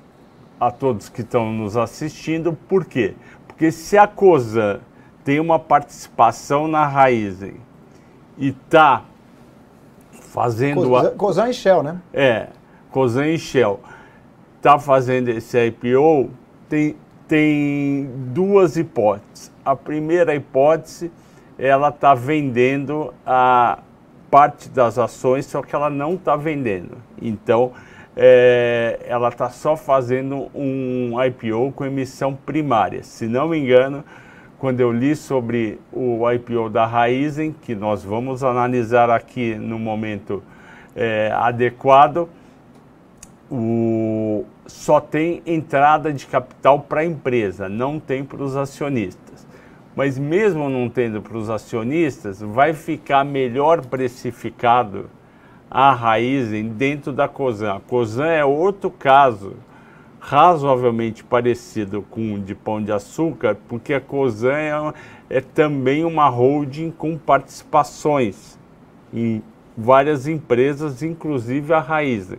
[0.60, 2.52] a todos que estão nos assistindo.
[2.52, 3.14] Por quê?
[3.48, 4.78] Porque se a COSAN
[5.24, 7.56] tem uma participação na Raizen
[8.38, 9.02] e está
[10.12, 11.98] fazendo a, Cosan, Cosan e Shell, né?
[12.12, 12.46] é,
[12.92, 13.80] Cosan e Shell
[14.56, 16.30] está fazendo esse IPO,
[16.68, 16.94] tem,
[17.26, 19.50] tem duas hipóteses.
[19.64, 21.10] A primeira hipótese,
[21.58, 23.80] ela está vendendo a
[24.32, 26.96] parte das ações, só que ela não está vendendo.
[27.20, 27.72] Então,
[28.16, 33.02] é, ela está só fazendo um IPO com emissão primária.
[33.02, 34.02] Se não me engano,
[34.58, 40.42] quando eu li sobre o IPO da Raizen, que nós vamos analisar aqui no momento
[40.96, 42.26] é, adequado,
[43.50, 49.31] o, só tem entrada de capital para a empresa, não tem para os acionistas.
[49.94, 55.10] Mas mesmo não tendo para os acionistas, vai ficar melhor precificado
[55.70, 57.74] a Raizen dentro da Cosan.
[57.74, 59.54] A Cosan é outro caso
[60.18, 64.72] razoavelmente parecido com o de Pão de Açúcar, porque a Cosan é,
[65.28, 68.58] é também uma holding com participações
[69.12, 69.42] em
[69.76, 72.38] várias empresas, inclusive a Raizen.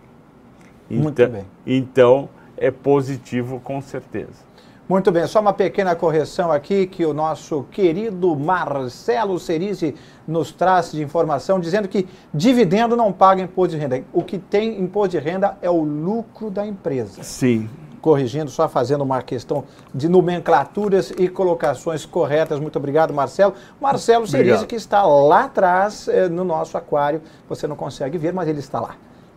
[0.90, 1.44] Muito Então- bem.
[1.66, 4.44] Então, é positivo com certeza.
[4.86, 9.94] Muito bem, só uma pequena correção aqui que o nosso querido Marcelo Cerise
[10.28, 14.04] nos traz de informação, dizendo que dividendo não paga imposto de renda.
[14.12, 17.22] O que tem imposto de renda é o lucro da empresa.
[17.22, 17.70] Sim.
[18.02, 19.64] Corrigindo, só fazendo uma questão
[19.94, 22.60] de nomenclaturas e colocações corretas.
[22.60, 23.54] Muito obrigado, Marcelo.
[23.80, 24.68] Marcelo Cerise, Obrigado.
[24.68, 27.22] que está lá atrás eh, no nosso aquário.
[27.48, 28.96] Você não consegue ver, mas ele está lá.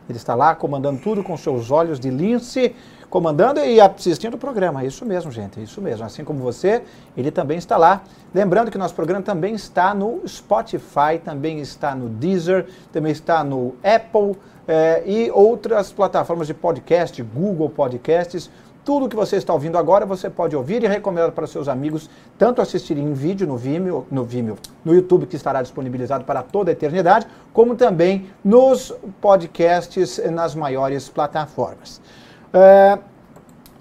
[0.09, 2.75] Ele está lá comandando tudo com seus olhos de lince,
[3.09, 4.83] comandando e assistindo o programa.
[4.83, 6.05] É Isso mesmo, gente, é isso mesmo.
[6.05, 6.83] Assim como você,
[7.15, 8.01] ele também está lá.
[8.33, 13.75] Lembrando que nosso programa também está no Spotify, também está no Deezer, também está no
[13.83, 14.37] Apple
[14.67, 18.49] eh, e outras plataformas de podcast, Google Podcasts.
[18.87, 22.61] Tudo que você está ouvindo agora você pode ouvir e recomendar para seus amigos, tanto
[22.61, 26.73] assistirem em vídeo no Vimeo, no Vimeo, no YouTube que estará disponibilizado para toda a
[26.73, 32.01] eternidade, como também nos podcasts nas maiores plataformas.
[32.53, 32.97] É,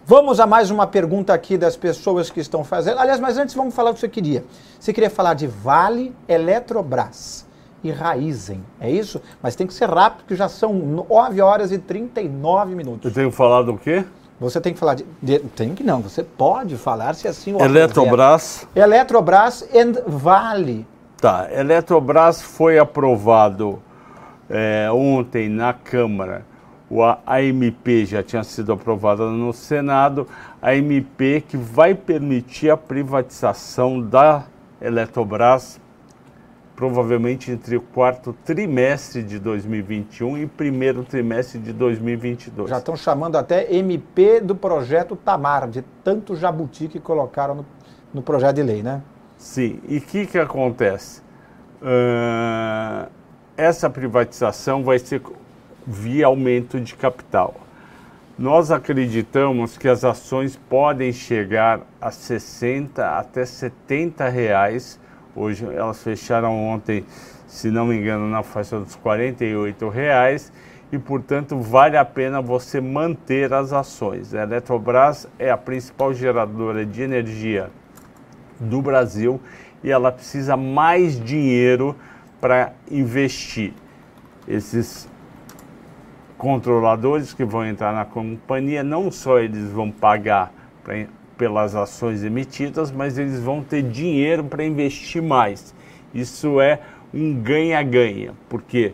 [0.04, 2.98] Vamos a mais uma pergunta aqui das pessoas que estão fazendo.
[2.98, 4.44] Aliás, mas antes vamos falar o que você queria.
[4.78, 7.46] Você queria falar de Vale, Eletrobras
[7.82, 9.22] e Raizen, é isso?
[9.40, 13.04] Mas tem que ser rápido, porque já são 9 horas e 39 minutos.
[13.04, 14.04] Eu tenho falado o quê?
[14.38, 17.60] Você tem que falar de, de- Tem que não, você pode falar se assim o
[17.62, 18.66] Eletrobras.
[18.68, 18.84] houver.
[18.84, 20.86] Eletrobras e Vale.
[21.20, 23.80] Tá, Eletrobras foi aprovado
[24.50, 26.44] é, ontem na Câmara.
[26.90, 30.28] O A- a MP já tinha sido aprovada no Senado.
[30.60, 34.44] A MP que vai permitir a privatização da
[34.80, 35.80] Eletrobras
[36.76, 42.68] provavelmente entre o quarto trimestre de 2021 e primeiro trimestre de 2022.
[42.68, 47.66] Já estão chamando até MP do projeto Tamar, de tanto jabuti que colocaram no,
[48.12, 49.02] no projeto de lei, né?
[49.38, 51.22] Sim, e o que, que acontece?
[51.82, 53.06] Ahn,
[53.56, 55.22] essa privatização vai ser
[55.86, 57.54] via aumento de capital.
[58.38, 65.00] Nós acreditamos que as ações podem chegar a 60 até 70 reais.
[65.36, 67.04] Hoje elas fecharam ontem,
[67.46, 70.50] se não me engano, na faixa dos 48 reais
[70.90, 74.34] e, portanto, vale a pena você manter as ações.
[74.34, 77.70] A Eletrobras é a principal geradora de energia
[78.58, 79.38] do Brasil
[79.84, 81.94] e ela precisa mais dinheiro
[82.40, 83.74] para investir.
[84.48, 85.06] Esses
[86.38, 90.94] controladores que vão entrar na companhia, não só eles vão pagar pra,
[91.36, 95.74] pelas ações emitidas, mas eles vão ter dinheiro para investir mais.
[96.14, 96.80] Isso é
[97.12, 98.92] um ganha-ganha, porque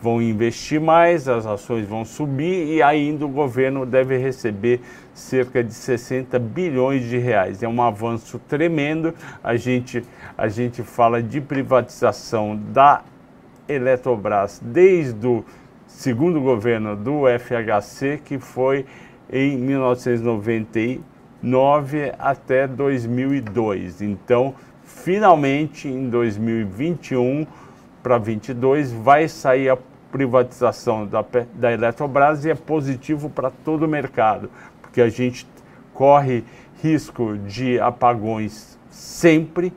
[0.00, 4.80] vão investir mais, as ações vão subir e ainda o governo deve receber
[5.14, 7.62] cerca de 60 bilhões de reais.
[7.62, 9.14] É um avanço tremendo.
[9.42, 10.04] A gente,
[10.36, 13.02] a gente fala de privatização da
[13.68, 15.44] Eletrobras desde o
[15.86, 18.86] segundo governo do FHC, que foi
[19.32, 19.58] em
[21.46, 24.02] 1999 até 2002.
[24.02, 27.46] Então, finalmente, em 2021
[28.02, 29.78] para 22, vai sair a
[30.10, 31.24] privatização da,
[31.54, 34.50] da Eletrobras e é positivo para todo o mercado,
[34.82, 35.46] porque a gente
[35.94, 36.44] corre
[36.82, 39.72] risco de apagões sempre.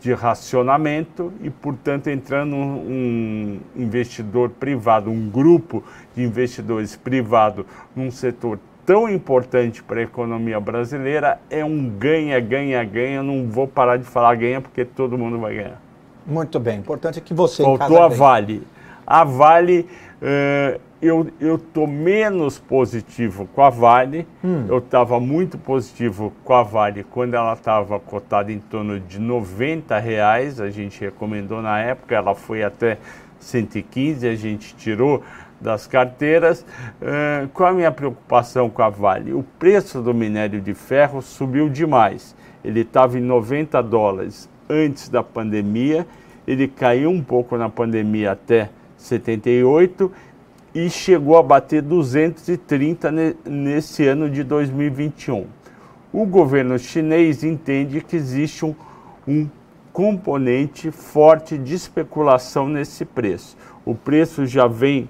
[0.00, 8.10] de racionamento e, portanto, entrando um, um investidor privado, um grupo de investidores privado num
[8.10, 13.22] setor tão importante para a economia brasileira é um ganha, ganha, ganha.
[13.22, 15.80] Não vou parar de falar ganha porque todo mundo vai ganhar.
[16.26, 16.78] Muito bem.
[16.78, 17.62] Importante é que você.
[17.62, 18.62] Faltou a Vale.
[19.06, 19.88] A Vale.
[20.20, 24.24] Uh, eu estou menos positivo com a Vale.
[24.42, 24.66] Hum.
[24.68, 29.98] Eu estava muito positivo com a Vale quando ela estava cotada em torno de 90
[29.98, 30.60] reais.
[30.60, 32.98] A gente recomendou na época, ela foi até
[33.40, 35.24] 115, a gente tirou
[35.62, 36.66] das carteiras.
[37.00, 39.32] Uh, qual a minha preocupação com a Vale?
[39.32, 42.34] O preço do minério de ferro subiu demais.
[42.64, 46.06] Ele estava em 90 dólares antes da pandemia,
[46.46, 50.10] ele caiu um pouco na pandemia até 78
[50.74, 53.10] e chegou a bater 230
[53.44, 55.46] nesse ano de 2021.
[56.12, 58.74] O governo chinês entende que existe um,
[59.26, 59.48] um
[59.92, 63.56] componente forte de especulação nesse preço.
[63.84, 65.08] O preço já vem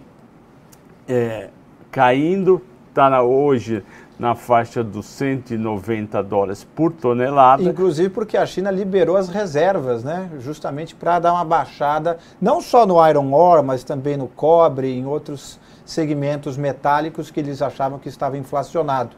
[1.13, 1.51] é,
[1.91, 3.85] caindo, está hoje
[4.19, 7.63] na faixa dos 190 dólares por tonelada.
[7.63, 10.31] Inclusive porque a China liberou as reservas, né?
[10.39, 15.05] Justamente para dar uma baixada, não só no iron ore, mas também no cobre, em
[15.05, 19.17] outros segmentos metálicos que eles achavam que estava inflacionado.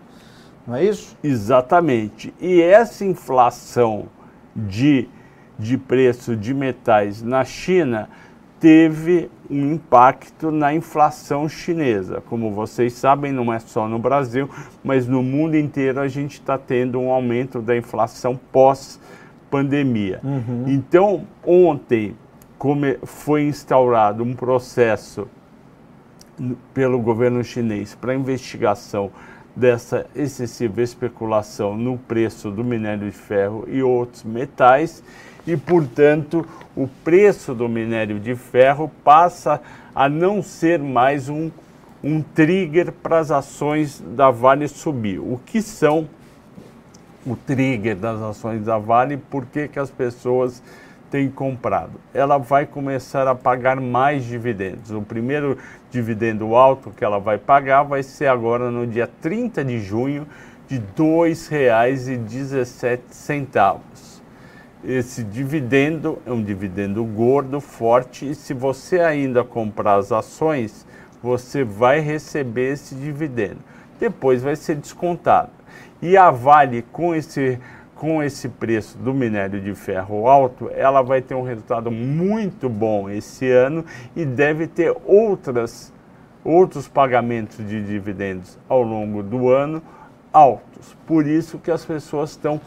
[0.67, 1.17] Não é isso?
[1.23, 2.35] Exatamente.
[2.41, 4.07] E essa inflação
[4.57, 5.09] de,
[5.59, 8.09] de preço de metais na China
[8.65, 12.23] teve um impacto na inflação chinesa.
[12.23, 14.49] Como vocês sabem, não é só no Brasil,
[14.83, 20.19] mas no mundo inteiro a gente está tendo um aumento da inflação pós-pandemia.
[20.25, 20.65] Uhum.
[20.67, 22.17] Então, ontem
[23.03, 25.29] foi instaurado um processo
[26.73, 29.11] pelo governo chinês para investigação
[29.55, 35.05] dessa excessiva especulação no preço do minério de ferro e outros metais
[35.47, 39.61] e, portanto, o preço do minério de ferro passa
[39.95, 41.51] a não ser mais um,
[42.03, 45.19] um trigger para as ações da Vale subir.
[45.19, 46.09] O que são
[47.27, 49.17] o trigger das ações da Vale?
[49.17, 50.63] Por que, que as pessoas
[51.11, 51.93] têm comprado?
[52.13, 54.91] Ela vai começar a pagar mais dividendos.
[54.91, 55.57] O primeiro
[55.91, 60.27] dividendo alto que ela vai pagar vai ser agora no dia 30 de junho
[60.67, 63.94] de R$ 2,17
[64.87, 70.87] esse dividendo é um dividendo gordo, forte, e se você ainda comprar as ações,
[71.23, 73.59] você vai receber esse dividendo.
[73.99, 75.51] Depois vai ser descontado.
[76.03, 77.59] E a Vale, com esse,
[77.95, 83.09] com esse preço do minério de ferro alto, ela vai ter um resultado muito bom
[83.09, 85.91] esse ano e deve ter outras,
[86.45, 89.83] outros pagamentos de dividendos ao longo do ano
[90.31, 90.95] altos.
[91.07, 92.61] Por isso que as pessoas estão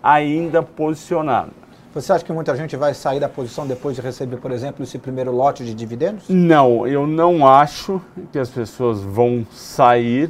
[0.00, 1.63] ainda posicionadas.
[1.94, 4.98] Você acha que muita gente vai sair da posição depois de receber, por exemplo, esse
[4.98, 6.28] primeiro lote de dividendos?
[6.28, 10.28] Não, eu não acho que as pessoas vão sair,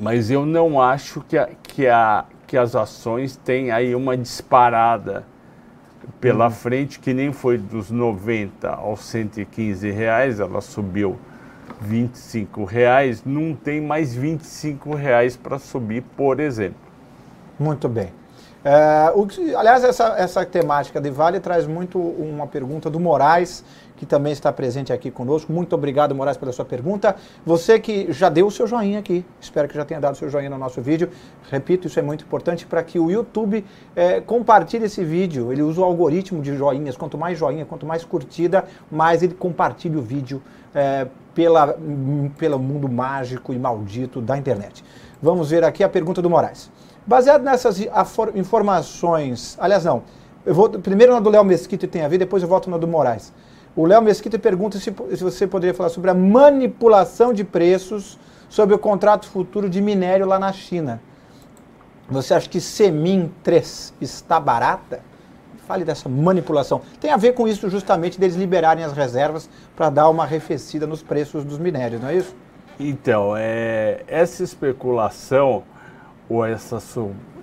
[0.00, 5.26] mas eu não acho que, a, que, a, que as ações têm aí uma disparada
[6.18, 6.50] pela hum.
[6.50, 11.18] frente, que nem foi dos 90 aos 115 reais, ela subiu
[11.82, 16.80] 25 reais, não tem mais 25 reais para subir, por exemplo.
[17.60, 18.23] Muito bem.
[18.64, 23.62] É, o aliás, essa, essa temática de Vale traz muito uma pergunta do Moraes,
[23.94, 25.52] que também está presente aqui conosco.
[25.52, 27.14] Muito obrigado, Moraes, pela sua pergunta.
[27.44, 30.30] Você que já deu o seu joinha aqui, espero que já tenha dado o seu
[30.30, 31.10] joinha no nosso vídeo.
[31.50, 35.52] Repito, isso é muito importante para que o YouTube é, compartilhe esse vídeo.
[35.52, 36.96] Ele usa o algoritmo de joinhas.
[36.96, 40.42] Quanto mais joinha, quanto mais curtida, mais ele compartilha o vídeo
[40.74, 41.76] é, pela,
[42.38, 44.82] pelo mundo mágico e maldito da internet.
[45.20, 46.70] Vamos ver aqui a pergunta do Moraes.
[47.06, 47.78] Baseado nessas
[48.34, 50.02] informações, aliás, não,
[50.46, 52.88] eu vou primeiro na do Léo Mesquita tem a ver, depois eu volto na do
[52.88, 53.32] Moraes.
[53.76, 58.74] O Léo Mesquita pergunta se, se você poderia falar sobre a manipulação de preços sobre
[58.74, 61.00] o contrato futuro de minério lá na China.
[62.08, 65.00] Você acha que Semin 3 está barata?
[65.66, 66.82] Fale dessa manipulação.
[67.00, 71.02] Tem a ver com isso justamente deles liberarem as reservas para dar uma arrefecida nos
[71.02, 72.36] preços dos minérios, não é isso?
[72.78, 75.64] Então, é, essa especulação
[76.28, 76.78] ou essa,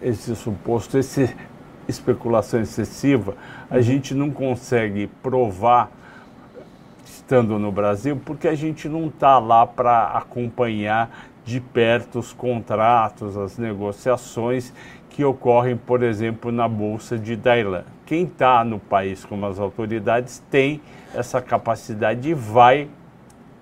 [0.02, 1.34] esse suposto, essa
[1.88, 3.36] especulação excessiva,
[3.70, 3.82] a uhum.
[3.82, 5.92] gente não consegue provar
[7.06, 13.38] estando no Brasil, porque a gente não está lá para acompanhar de perto os contratos,
[13.38, 14.74] as negociações
[15.10, 17.84] que ocorrem, por exemplo, na Bolsa de Dailan.
[18.06, 20.82] Quem está no país como as autoridades tem
[21.14, 22.88] essa capacidade e vai,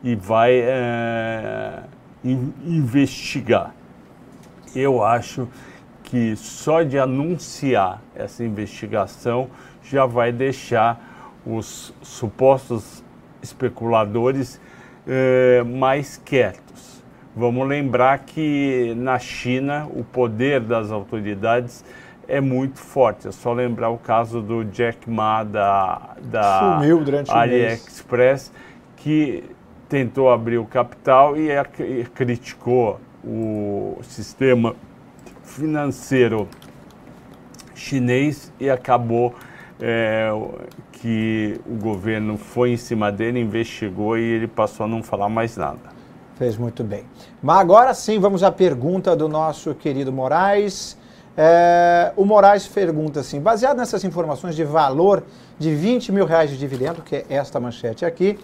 [0.04, 1.84] e vai é,
[2.24, 3.74] investigar
[4.76, 5.48] eu acho
[6.04, 9.50] que só de anunciar essa investigação
[9.84, 13.04] já vai deixar os supostos
[13.42, 14.60] especuladores
[15.08, 17.04] eh, mais quietos.
[17.36, 21.86] Vamos lembrar que na China o poder das autoridades
[22.28, 23.28] é muito forte.
[23.28, 26.80] É só lembrar o caso do Jack Ma da, da
[27.30, 28.52] AliExpress,
[28.98, 29.44] que
[29.88, 31.50] tentou abrir o capital e,
[32.14, 34.76] criticou o sistema
[35.44, 36.48] financeiro
[37.74, 39.34] chinês e acabou
[39.82, 40.30] é,
[40.92, 45.56] que o governo foi em cima dele, investigou e ele passou a não falar mais
[45.56, 45.80] nada.
[46.36, 47.04] Fez muito bem.
[47.42, 50.98] Mas agora sim, vamos à pergunta do nosso querido Moraes.
[51.36, 55.24] É, o Moraes pergunta assim: baseado nessas informações de valor
[55.58, 58.38] de 20 mil reais de dividendo, que é esta manchete aqui,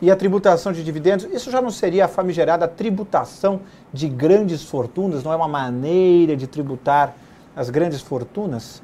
[0.00, 3.60] e a tributação de dividendos, isso já não seria a famigerada tributação
[3.92, 5.24] de grandes fortunas?
[5.24, 7.14] Não é uma maneira de tributar
[7.54, 8.82] as grandes fortunas?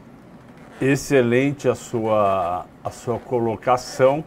[0.80, 4.24] Excelente a sua, a sua colocação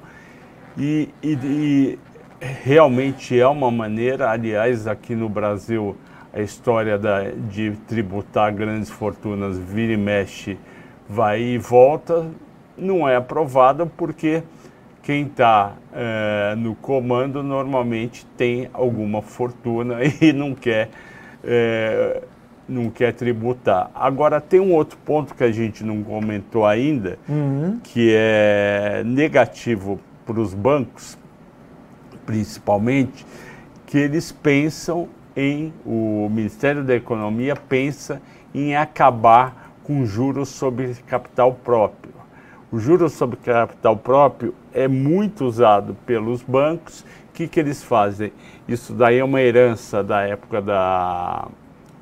[0.78, 2.00] e, e, e
[2.40, 5.96] realmente é uma maneira, aliás, aqui no Brasil
[6.34, 10.58] a história da, de tributar grandes fortunas vira e mexe,
[11.08, 12.28] vai e volta,
[12.78, 14.44] não é aprovada porque
[15.06, 20.90] quem está é, eh, no comando normalmente tem alguma fortuna e não quer,
[21.44, 22.24] é,
[22.68, 23.92] não quer tributar.
[23.94, 27.80] Agora, tem um outro ponto que a gente não comentou ainda, uhum.
[27.84, 31.16] que é negativo para os bancos,
[32.26, 33.24] principalmente,
[33.86, 38.20] que eles pensam em o Ministério da Economia pensa
[38.56, 42.15] em acabar com juros sobre capital próprio.
[42.76, 47.06] O juros sobre capital próprio é muito usado pelos bancos.
[47.30, 48.34] O que, que eles fazem?
[48.68, 51.48] Isso daí é uma herança da época da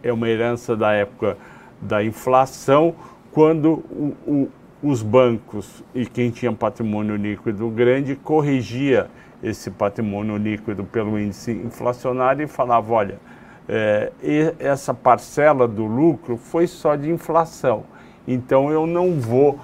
[0.01, 1.37] é uma herança da época
[1.79, 2.95] da inflação,
[3.31, 4.51] quando o, o,
[4.81, 9.11] os bancos e quem tinha patrimônio líquido grande corrigia
[9.43, 13.19] esse patrimônio líquido pelo índice inflacionário e falava, olha,
[13.69, 14.11] é,
[14.57, 17.83] essa parcela do lucro foi só de inflação,
[18.27, 19.59] então eu não vou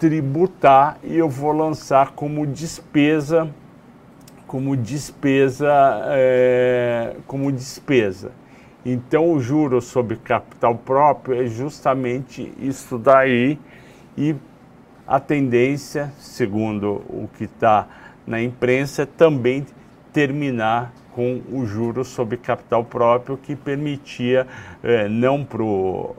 [0.00, 3.54] tributar e eu vou lançar como despesa,
[4.46, 5.70] como despesa,
[6.06, 8.32] é, como despesa.
[8.84, 13.58] Então o juro sobre capital próprio é justamente isso daí
[14.16, 14.34] e
[15.06, 17.86] a tendência, segundo o que está
[18.26, 19.66] na imprensa também
[20.14, 24.46] terminar com o juro sobre capital próprio que permitia,
[24.82, 26.16] eh, não para o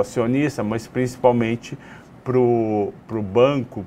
[0.00, 1.78] acionista, mas principalmente
[2.24, 3.84] para o banco,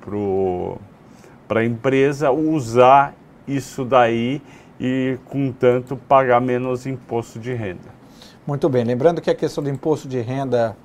[1.48, 3.16] para a empresa usar
[3.48, 4.42] isso daí
[4.80, 7.98] e, contanto, pagar menos imposto de renda.
[8.46, 8.84] Muito bem.
[8.84, 10.78] Lembrando que a questão do imposto de renda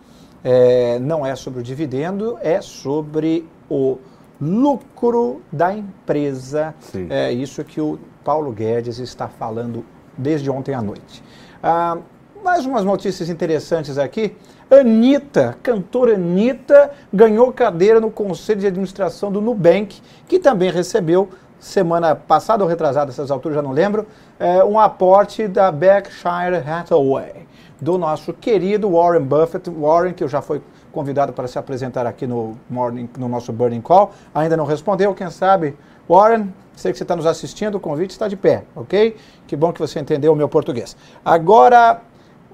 [0.43, 3.99] é, não é sobre o dividendo, é sobre o
[4.41, 6.75] lucro da empresa.
[6.81, 7.07] Sim.
[7.11, 9.85] É isso que o Paulo Guedes está falando
[10.17, 11.23] desde ontem à noite.
[11.63, 11.99] Ah,
[12.43, 14.37] mais umas notícias interessantes aqui.
[14.73, 21.29] Anitta, cantora Anitta, ganhou cadeira no Conselho de Administração do Nubank, que também recebeu,
[21.61, 24.07] semana passada ou retrasada, essas alturas já não lembro,
[24.41, 27.47] é, um aporte da Berkshire Hathaway,
[27.79, 29.69] do nosso querido Warren Buffett.
[29.69, 33.83] Warren, que eu já fui convidado para se apresentar aqui no, morning, no nosso Burning
[33.83, 34.13] Call.
[34.35, 35.77] Ainda não respondeu, quem sabe?
[36.09, 39.17] Warren, sei que você está nos assistindo, o convite está de pé, ok?
[39.47, 40.97] Que bom que você entendeu o meu português.
[41.23, 42.01] Agora,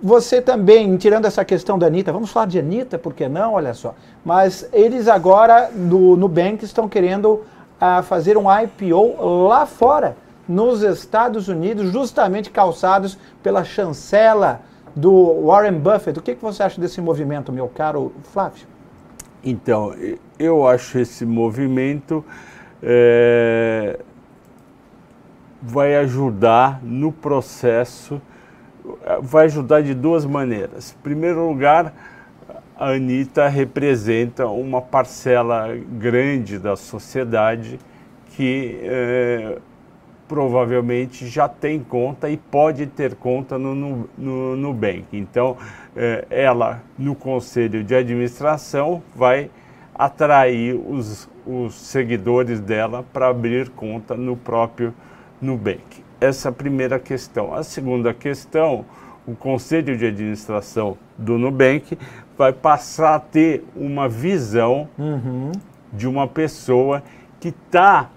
[0.03, 3.55] você também, tirando essa questão da Anitta, vamos falar de Anitta, por que não?
[3.55, 3.95] Olha só.
[4.25, 7.45] Mas eles agora, do Nubank, estão querendo
[7.81, 10.17] uh, fazer um IPO lá fora,
[10.49, 14.63] nos Estados Unidos, justamente calçados pela chancela
[14.97, 16.19] do Warren Buffett.
[16.19, 18.67] O que, que você acha desse movimento, meu caro Flávio?
[19.45, 19.95] Então,
[20.39, 22.25] eu acho esse movimento
[22.83, 23.99] é,
[25.63, 28.21] vai ajudar no processo,
[29.22, 30.95] vai ajudar de duas maneiras.
[30.99, 31.93] Em primeiro lugar,
[32.76, 37.78] a Anitta representa uma parcela grande da sociedade
[38.36, 39.59] que é,
[40.28, 45.07] provavelmente já tem conta e pode ter conta no, no, no Nubank.
[45.12, 45.57] Então,
[45.97, 49.51] eh, ela, no conselho de administração, vai
[49.95, 54.95] atrair os, os seguidores dela para abrir conta no próprio
[55.41, 56.08] Nubank.
[56.21, 57.55] Essa primeira questão.
[57.55, 58.85] A segunda questão,
[59.27, 61.99] o conselho de administração do Nubank
[62.37, 65.53] vai passar a ter uma visão uhum.
[65.93, 67.03] de uma pessoa
[67.41, 68.11] que está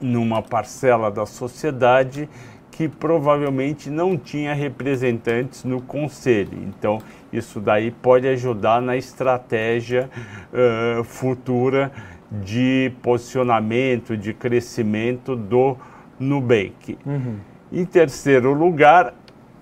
[0.00, 2.28] numa parcela da sociedade
[2.70, 6.58] que provavelmente não tinha representantes no conselho.
[6.66, 7.00] Então,
[7.34, 10.08] Isso daí pode ajudar na estratégia
[10.52, 11.90] uh, futura
[12.30, 15.76] de posicionamento, de crescimento do
[16.24, 16.98] Nubank.
[17.04, 17.38] Uhum.
[17.72, 19.14] Em terceiro lugar,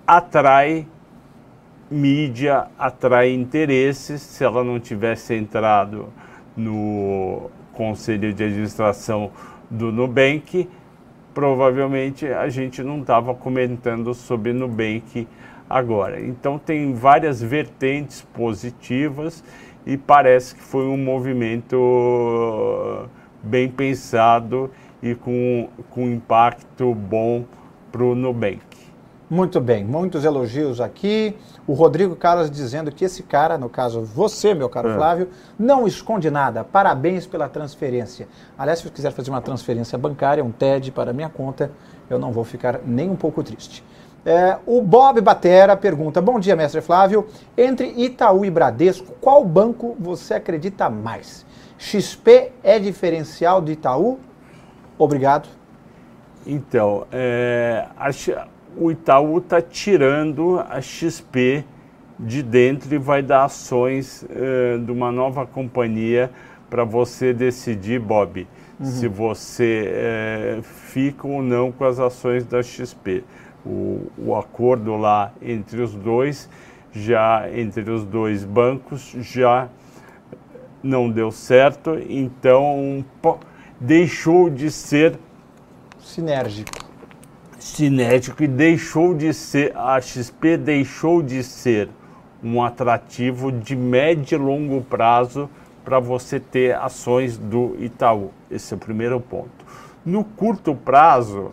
[0.05, 0.87] atrai
[1.89, 4.21] mídia, atrai interesses.
[4.21, 6.07] Se ela não tivesse entrado
[6.55, 9.31] no conselho de administração
[9.69, 10.69] do Nubank,
[11.33, 15.27] provavelmente a gente não estava comentando sobre Nubank
[15.69, 16.21] agora.
[16.21, 19.43] Então tem várias vertentes positivas
[19.85, 23.07] e parece que foi um movimento
[23.41, 24.69] bem pensado
[25.03, 27.43] e com, com impacto bom
[27.91, 28.61] para o Nubank.
[29.29, 31.35] Muito bem, muitos elogios aqui.
[31.67, 34.95] O Rodrigo Carlos dizendo que esse cara, no caso você, meu caro é.
[34.95, 35.29] Flávio,
[35.59, 36.63] não esconde nada.
[36.63, 38.27] Parabéns pela transferência.
[38.57, 41.71] Aliás, se você quiser fazer uma transferência bancária, um TED para minha conta,
[42.09, 43.83] eu não vou ficar nem um pouco triste.
[44.25, 47.27] É, o Bob Batera pergunta: Bom dia, mestre Flávio.
[47.57, 51.45] Entre Itaú e Bradesco, qual banco você acredita mais?
[51.77, 54.19] XP é diferencial do Itaú?
[55.03, 55.49] Obrigado.
[56.47, 57.85] Então, é,
[58.77, 61.65] o Itaú está tirando a XP
[62.17, 66.31] de dentro e vai dar ações uh, de uma nova companhia
[66.69, 68.47] para você decidir, Bob,
[68.79, 68.85] uhum.
[68.85, 73.25] se você uh, fica ou não com as ações da XP.
[73.65, 76.49] O, o acordo lá entre os dois,
[76.93, 79.67] já entre os dois bancos, já
[80.81, 83.03] não deu certo, então
[83.79, 85.17] deixou de ser
[85.99, 86.83] sinérgico
[87.63, 91.89] cinético e deixou de ser, a XP deixou de ser
[92.43, 95.49] um atrativo de médio e longo prazo
[95.83, 98.31] para você ter ações do Itaú.
[98.51, 99.65] Esse é o primeiro ponto.
[100.05, 101.51] No curto prazo,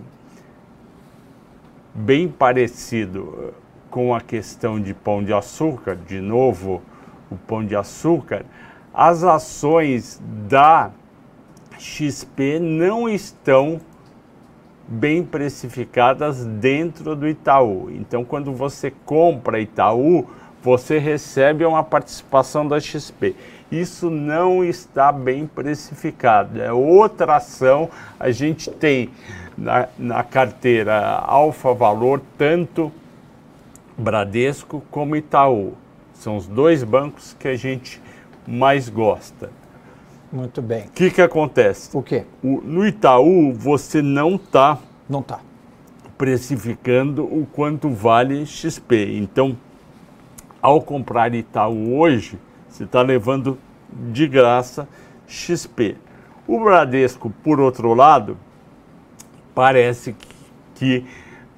[1.94, 3.54] bem parecido
[3.88, 6.82] com a questão de pão de açúcar, de novo,
[7.30, 8.44] o pão de açúcar,
[8.92, 10.90] as ações da
[11.80, 13.80] XP não estão
[14.86, 17.90] bem precificadas dentro do Itaú.
[17.90, 20.28] Então, quando você compra Itaú,
[20.62, 23.34] você recebe uma participação da XP.
[23.72, 26.60] Isso não está bem precificado.
[26.60, 27.88] É outra ação.
[28.18, 29.08] A gente tem
[29.56, 32.92] na, na carteira Alfa Valor tanto
[33.96, 35.72] Bradesco como Itaú.
[36.12, 38.02] São os dois bancos que a gente
[38.46, 39.50] mais gosta.
[40.32, 40.86] Muito bem.
[40.86, 41.96] O que, que acontece?
[41.96, 42.24] O quê?
[42.42, 44.78] O, no Itaú, você não está.
[45.08, 45.40] Não está.
[46.16, 49.16] Precificando o quanto vale XP.
[49.16, 49.56] Então,
[50.62, 53.58] ao comprar Itaú hoje, você está levando
[54.12, 54.88] de graça
[55.26, 55.96] XP.
[56.46, 58.36] O Bradesco, por outro lado,
[59.54, 60.14] parece
[60.74, 61.04] que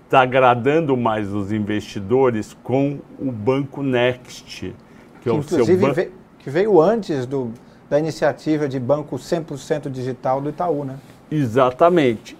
[0.04, 4.74] está agradando mais os investidores com o Banco Next, que,
[5.22, 6.10] que é o seu banco.
[6.38, 7.52] Que veio antes do,
[7.92, 10.98] da iniciativa de banco 100% digital do Itaú, né?
[11.30, 12.34] Exatamente.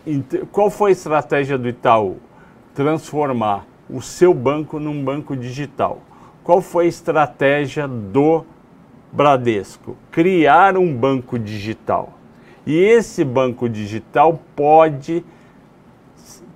[0.51, 2.17] Qual foi a estratégia do Itaú?
[2.75, 6.01] Transformar o seu banco num banco digital.
[6.43, 8.47] Qual foi a estratégia do
[9.13, 9.95] Bradesco?
[10.11, 12.15] Criar um banco digital.
[12.65, 15.23] E esse banco digital pode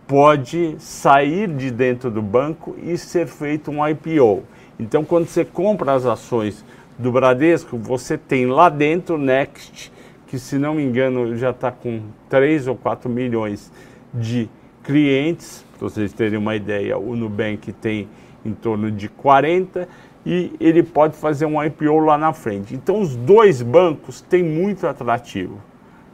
[0.07, 4.45] pode sair de dentro do banco e ser feito um IPO.
[4.79, 6.65] Então, quando você compra as ações
[6.99, 9.93] do Bradesco, você tem lá dentro o Next,
[10.27, 13.71] que se não me engano já está com 3 ou 4 milhões
[14.13, 14.49] de
[14.83, 18.09] clientes, para vocês terem uma ideia, o Nubank tem
[18.45, 19.89] em torno de 40
[20.25, 22.75] e ele pode fazer um IPO lá na frente.
[22.75, 25.61] Então os dois bancos têm muito atrativo.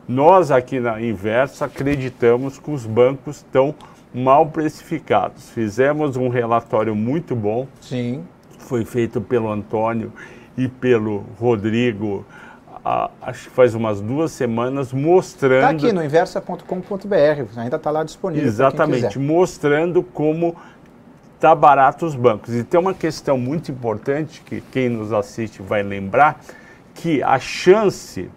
[0.07, 3.75] Nós aqui na Inversa acreditamos que os bancos estão
[4.13, 5.51] mal precificados.
[5.51, 7.67] Fizemos um relatório muito bom.
[7.81, 8.25] Sim.
[8.59, 10.13] Foi feito pelo Antônio
[10.57, 12.25] e pelo Rodrigo,
[12.85, 15.77] a, acho que faz umas duas semanas, mostrando.
[15.77, 18.47] Está aqui no inversa.com.br, ainda está lá disponível.
[18.47, 20.57] Exatamente, mostrando como
[21.35, 22.55] está barato os bancos.
[22.55, 26.41] E tem uma questão muito importante que quem nos assiste vai lembrar,
[26.95, 28.31] que a chance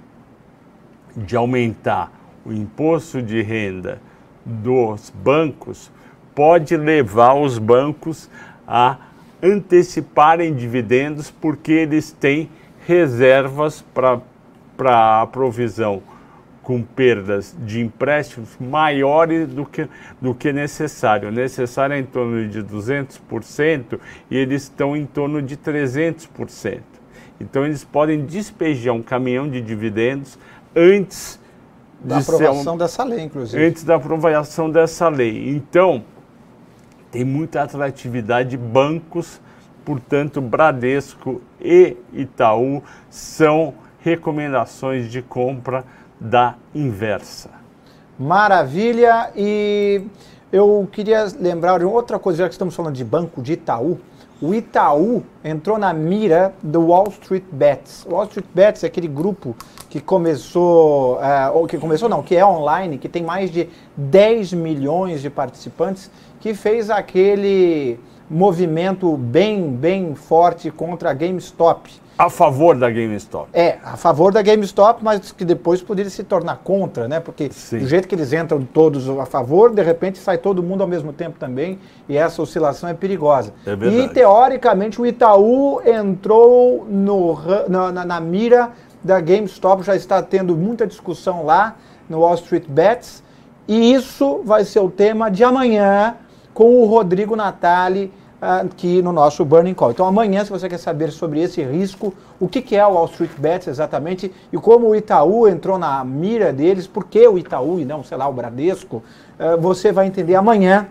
[1.16, 2.12] de aumentar
[2.46, 4.00] o imposto de renda
[4.44, 5.92] dos bancos
[6.34, 8.30] pode levar os bancos
[8.68, 8.98] a
[9.42, 12.50] anteciparem dividendos porque eles têm
[12.86, 14.22] reservas para
[15.22, 16.02] a provisão
[16.66, 19.88] com perdas de empréstimos maiores do que,
[20.20, 21.32] do que necessário.
[21.32, 24.00] Necessário é em torno de 200%
[24.32, 26.82] e eles estão em torno de 300%.
[27.40, 30.40] Então eles podem despejar um caminhão de dividendos
[30.76, 31.40] antes
[32.00, 33.64] da aprovação um, dessa lei, inclusive.
[33.64, 35.50] Antes da aprovação dessa lei.
[35.50, 36.04] Então,
[37.16, 39.40] tem muita atratividade de bancos
[39.86, 45.86] portanto, Bradesco e Itaú são recomendações de compra
[46.20, 47.52] da inversa.
[48.20, 49.32] Maravilha!
[49.34, 50.02] E
[50.52, 54.00] eu queria lembrar de outra coisa, já que estamos falando de banco de Itaú.
[54.42, 58.06] O Itaú entrou na mira do Wall Street Bets.
[58.06, 59.56] O Wall Street Bets é aquele grupo
[59.90, 64.52] que começou, é, ou que começou não, que é online, que tem mais de 10
[64.52, 66.12] milhões de participantes,
[66.46, 71.90] que fez aquele movimento bem, bem forte contra a GameStop.
[72.20, 73.50] A favor da GameStop.
[73.52, 77.20] É, a favor da GameStop, mas que depois poderia se tornar contra, né?
[77.20, 77.80] Porque Sim.
[77.80, 81.12] do jeito que eles entram todos a favor, de repente sai todo mundo ao mesmo
[81.12, 83.52] tempo também, e essa oscilação é perigosa.
[83.66, 84.04] É verdade.
[84.04, 88.70] E teoricamente o Itaú entrou no, na, na- na mira
[89.04, 91.76] da GameStop, já está tendo muita discussão lá
[92.08, 93.24] no Wall Street Bets,
[93.68, 96.18] e isso vai ser o tema de amanhã
[96.56, 99.92] com o Rodrigo Natali ah, aqui no nosso Burning Call.
[99.92, 103.06] Então amanhã, se você quer saber sobre esse risco, o que, que é o Wall
[103.08, 107.78] Street Bets exatamente e como o Itaú entrou na mira deles, por que o Itaú
[107.78, 109.04] e não, sei lá, o Bradesco,
[109.38, 110.88] ah, você vai entender amanhã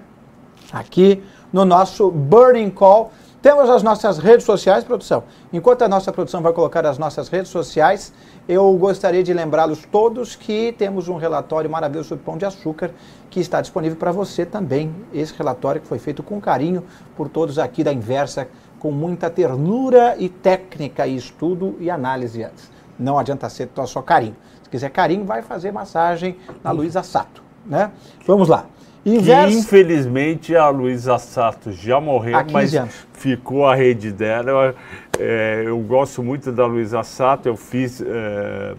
[0.71, 3.11] aqui no nosso Burning Call.
[3.45, 5.25] Temos as nossas redes sociais, produção.
[5.53, 8.11] Enquanto a nossa produção vai colocar as nossas redes sociais,
[8.49, 12.91] eu gostaria de lembrá-los todos que temos um relatório maravilhoso sobre pão de açúcar
[13.29, 14.95] que está disponível para você também.
[15.13, 16.85] Esse relatório que foi feito com carinho
[17.15, 22.71] por todos aqui da Inversa, com muita ternura e técnica e estudo e análise antes.
[22.99, 24.37] Não adianta ser só carinho.
[24.63, 27.93] Se quiser carinho, vai fazer massagem na Luísa Sato, né?
[28.27, 28.65] Vamos lá.
[29.05, 32.95] Que, infelizmente a Luísa Sato já morreu, Há 15 mas anos.
[33.13, 34.51] ficou a rede dela.
[34.51, 34.75] Eu,
[35.21, 38.75] é, eu gosto muito da Luísa Sato, eu fiz, é,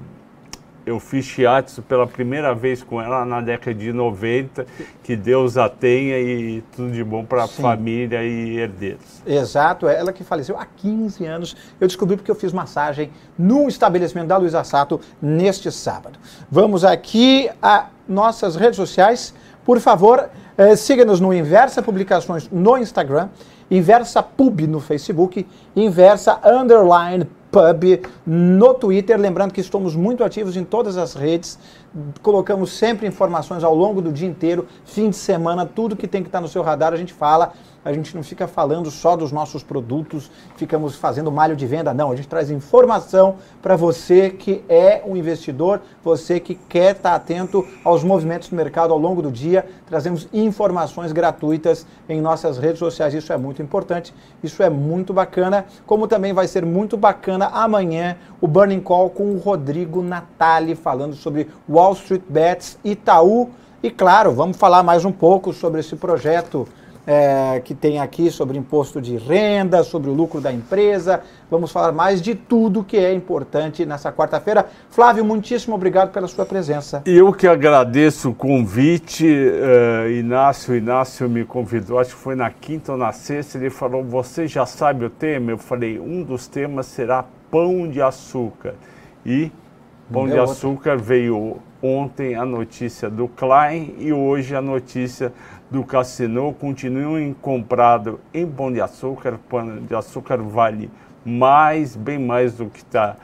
[0.83, 4.65] eu fiz shiatsu pela primeira vez com ela na década de 90.
[5.03, 9.21] Que Deus a tenha e tudo de bom para a família e herdeiros.
[9.27, 11.55] Exato, é ela que faleceu há 15 anos.
[11.79, 16.17] Eu descobri porque eu fiz massagem no estabelecimento da Luísa Sato neste sábado.
[16.49, 19.35] Vamos aqui a nossas redes sociais.
[19.65, 23.29] Por favor, eh, siga-nos no Inversa Publicações no Instagram,
[23.69, 25.45] Inversa Pub no Facebook,
[25.75, 29.19] Inversa Underline Pub no Twitter.
[29.19, 31.57] Lembrando que estamos muito ativos em todas as redes.
[32.21, 36.27] Colocamos sempre informações ao longo do dia inteiro, fim de semana, tudo que tem que
[36.27, 37.53] estar no seu radar a gente fala.
[37.85, 42.11] A gente não fica falando só dos nossos produtos, ficamos fazendo malho de venda, não.
[42.11, 47.63] A gente traz informação para você que é um investidor, você que quer estar atento
[47.83, 49.67] aos movimentos do mercado ao longo do dia.
[49.85, 53.13] Trazemos informações gratuitas em nossas redes sociais.
[53.13, 55.67] Isso é muito importante, isso é muito bacana.
[55.85, 61.13] Como também vai ser muito bacana amanhã o Burning Call com o Rodrigo Natali falando
[61.13, 63.51] sobre Wall Street Bets, Itaú.
[63.83, 66.67] E claro, vamos falar mais um pouco sobre esse projeto
[67.05, 71.21] é, que tem aqui sobre imposto de renda, sobre o lucro da empresa.
[71.49, 74.65] Vamos falar mais de tudo que é importante nessa quarta-feira.
[74.89, 77.03] Flávio, muitíssimo obrigado pela sua presença.
[77.05, 80.75] Eu que agradeço o convite, eh, Inácio.
[80.75, 83.57] Inácio me convidou, acho que foi na quinta ou na sexta.
[83.57, 85.51] Ele falou: Você já sabe o tema?
[85.51, 88.73] Eu falei: Um dos temas será pão de açúcar.
[89.25, 89.51] E
[90.11, 90.53] pão Deu de outro.
[90.53, 95.31] açúcar veio ontem a notícia do Klein e hoje a notícia
[95.69, 96.53] do Cassino.
[96.53, 99.39] Continuem comprado em pão de açúcar.
[99.49, 100.89] Pão de açúcar vale
[101.25, 103.15] mais, bem mais do que está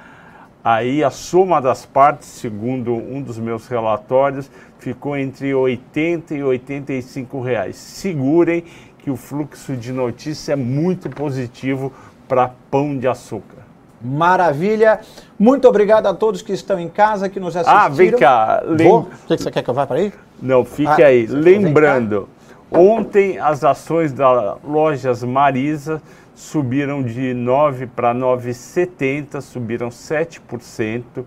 [0.63, 7.41] Aí a soma das partes, segundo um dos meus relatórios, ficou entre 80 e 85
[7.41, 7.75] reais.
[7.77, 8.63] Segurem
[8.99, 11.91] que o fluxo de notícia é muito positivo
[12.27, 13.70] para pão de açúcar.
[14.03, 14.99] Maravilha.
[15.37, 17.81] Muito obrigado a todos que estão em casa, que nos assistiram.
[17.85, 18.61] Ah, vem cá.
[18.65, 18.99] lem- Vou?
[19.01, 20.13] O que você quer que eu vá para aí?
[20.41, 21.25] Não, fique Ah, aí.
[21.27, 22.27] Lembrando,
[22.71, 26.01] ontem as ações da Lojas Marisa
[26.33, 31.25] subiram de 9 para 9,70, subiram 7%.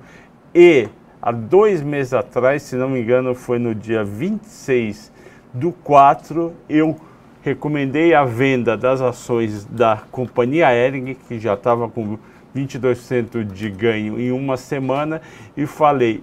[0.55, 0.89] E
[1.23, 5.13] há dois meses atrás, se não me engano, foi no dia 26
[5.53, 6.97] do 4, eu
[7.43, 12.19] recomendei a venda das ações da companhia Ering, que já estava com
[12.55, 15.21] 22% de ganho em uma semana,
[15.57, 16.23] e falei: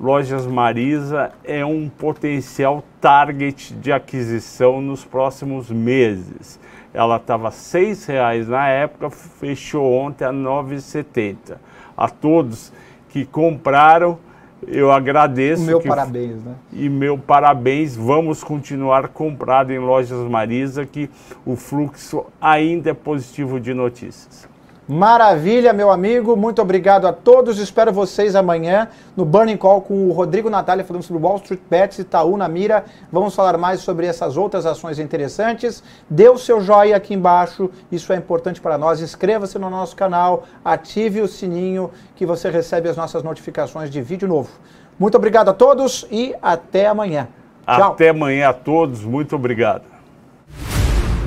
[0.00, 6.58] Lojas Marisa é um potencial target de aquisição nos próximos meses.
[6.92, 11.56] Ela estava R$ 6,00 na época, fechou ontem a R$ 9,70.
[11.96, 12.72] A todos
[13.08, 14.18] que compraram,
[14.66, 15.62] eu agradeço.
[15.62, 16.54] O meu que- parabéns, né?
[16.72, 21.10] E meu parabéns, vamos continuar comprado em Lojas Marisa, que
[21.44, 24.48] o fluxo ainda é positivo de notícias.
[24.86, 26.36] Maravilha, meu amigo.
[26.36, 27.58] Muito obrigado a todos.
[27.58, 32.00] Espero vocês amanhã no Burning Call com o Rodrigo Natália falando sobre Wall Street Bets,
[32.00, 32.84] Itaú na mira.
[33.10, 35.82] Vamos falar mais sobre essas outras ações interessantes.
[36.08, 39.00] Dê o seu joinha aqui embaixo, isso é importante para nós.
[39.00, 44.28] Inscreva-se no nosso canal, ative o sininho que você recebe as nossas notificações de vídeo
[44.28, 44.50] novo.
[44.98, 47.28] Muito obrigado a todos e até amanhã.
[47.64, 47.92] Tchau.
[47.92, 49.02] Até amanhã a todos.
[49.02, 49.93] Muito obrigado.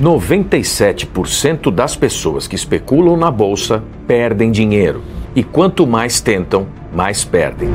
[0.02, 5.02] 97% das pessoas que especulam na bolsa perdem dinheiro.
[5.36, 7.70] E quanto mais tentam, mais perdem.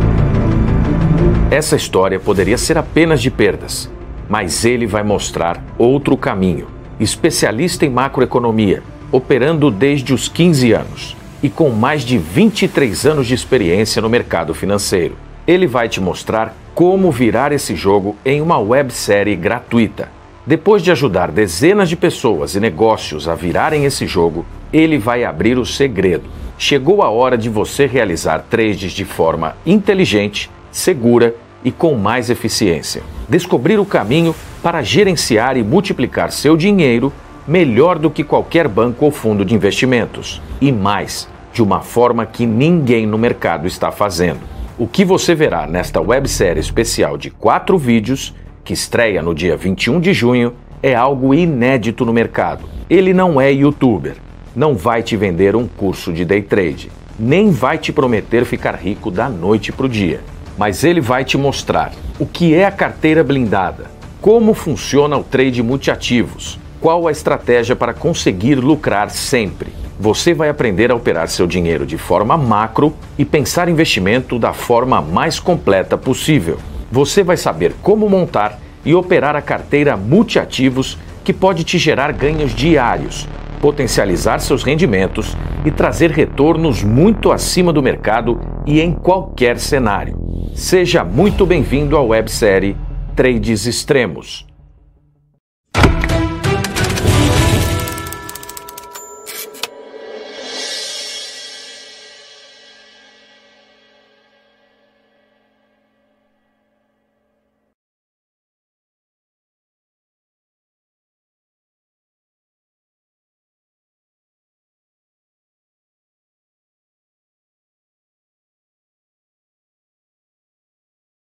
[1.51, 3.91] Essa história poderia ser apenas de perdas,
[4.29, 6.69] mas ele vai mostrar outro caminho.
[7.01, 13.35] Especialista em macroeconomia, operando desde os 15 anos e com mais de 23 anos de
[13.35, 15.17] experiência no mercado financeiro.
[15.45, 21.31] Ele vai te mostrar como virar esse jogo em uma websérie gratuita depois de ajudar
[21.31, 26.25] dezenas de pessoas e negócios a virarem esse jogo, ele vai abrir o segredo.
[26.59, 31.35] Chegou a hora de você realizar trades de forma inteligente, segura
[31.65, 33.03] e com mais eficiência.
[33.29, 37.13] Descobrir o caminho para gerenciar e multiplicar seu dinheiro
[37.47, 40.43] melhor do que qualquer banco ou fundo de investimentos.
[40.61, 44.41] E mais, de uma forma que ninguém no mercado está fazendo.
[44.77, 48.35] O que você verá nesta websérie especial de quatro vídeos
[48.65, 52.65] que estreia no dia 21 de junho, é algo inédito no mercado.
[52.89, 54.17] Ele não é youtuber,
[54.55, 59.11] não vai te vender um curso de day trade, nem vai te prometer ficar rico
[59.11, 60.21] da noite para o dia.
[60.57, 63.91] Mas ele vai te mostrar o que é a carteira blindada,
[64.21, 69.73] como funciona o trade multiativos, qual a estratégia para conseguir lucrar sempre.
[69.99, 75.01] Você vai aprender a operar seu dinheiro de forma macro e pensar investimento da forma
[75.01, 76.59] mais completa possível
[76.93, 82.55] você vai saber como montar e operar a carteira multiativos que pode te gerar ganhos
[82.55, 83.27] diários,
[83.63, 85.35] potencializar seus rendimentos
[85.65, 90.19] e trazer retornos muito acima do mercado e em qualquer cenário.
[90.55, 92.77] Seja muito bem-vindo à websérie
[93.17, 94.52] Trades Extremos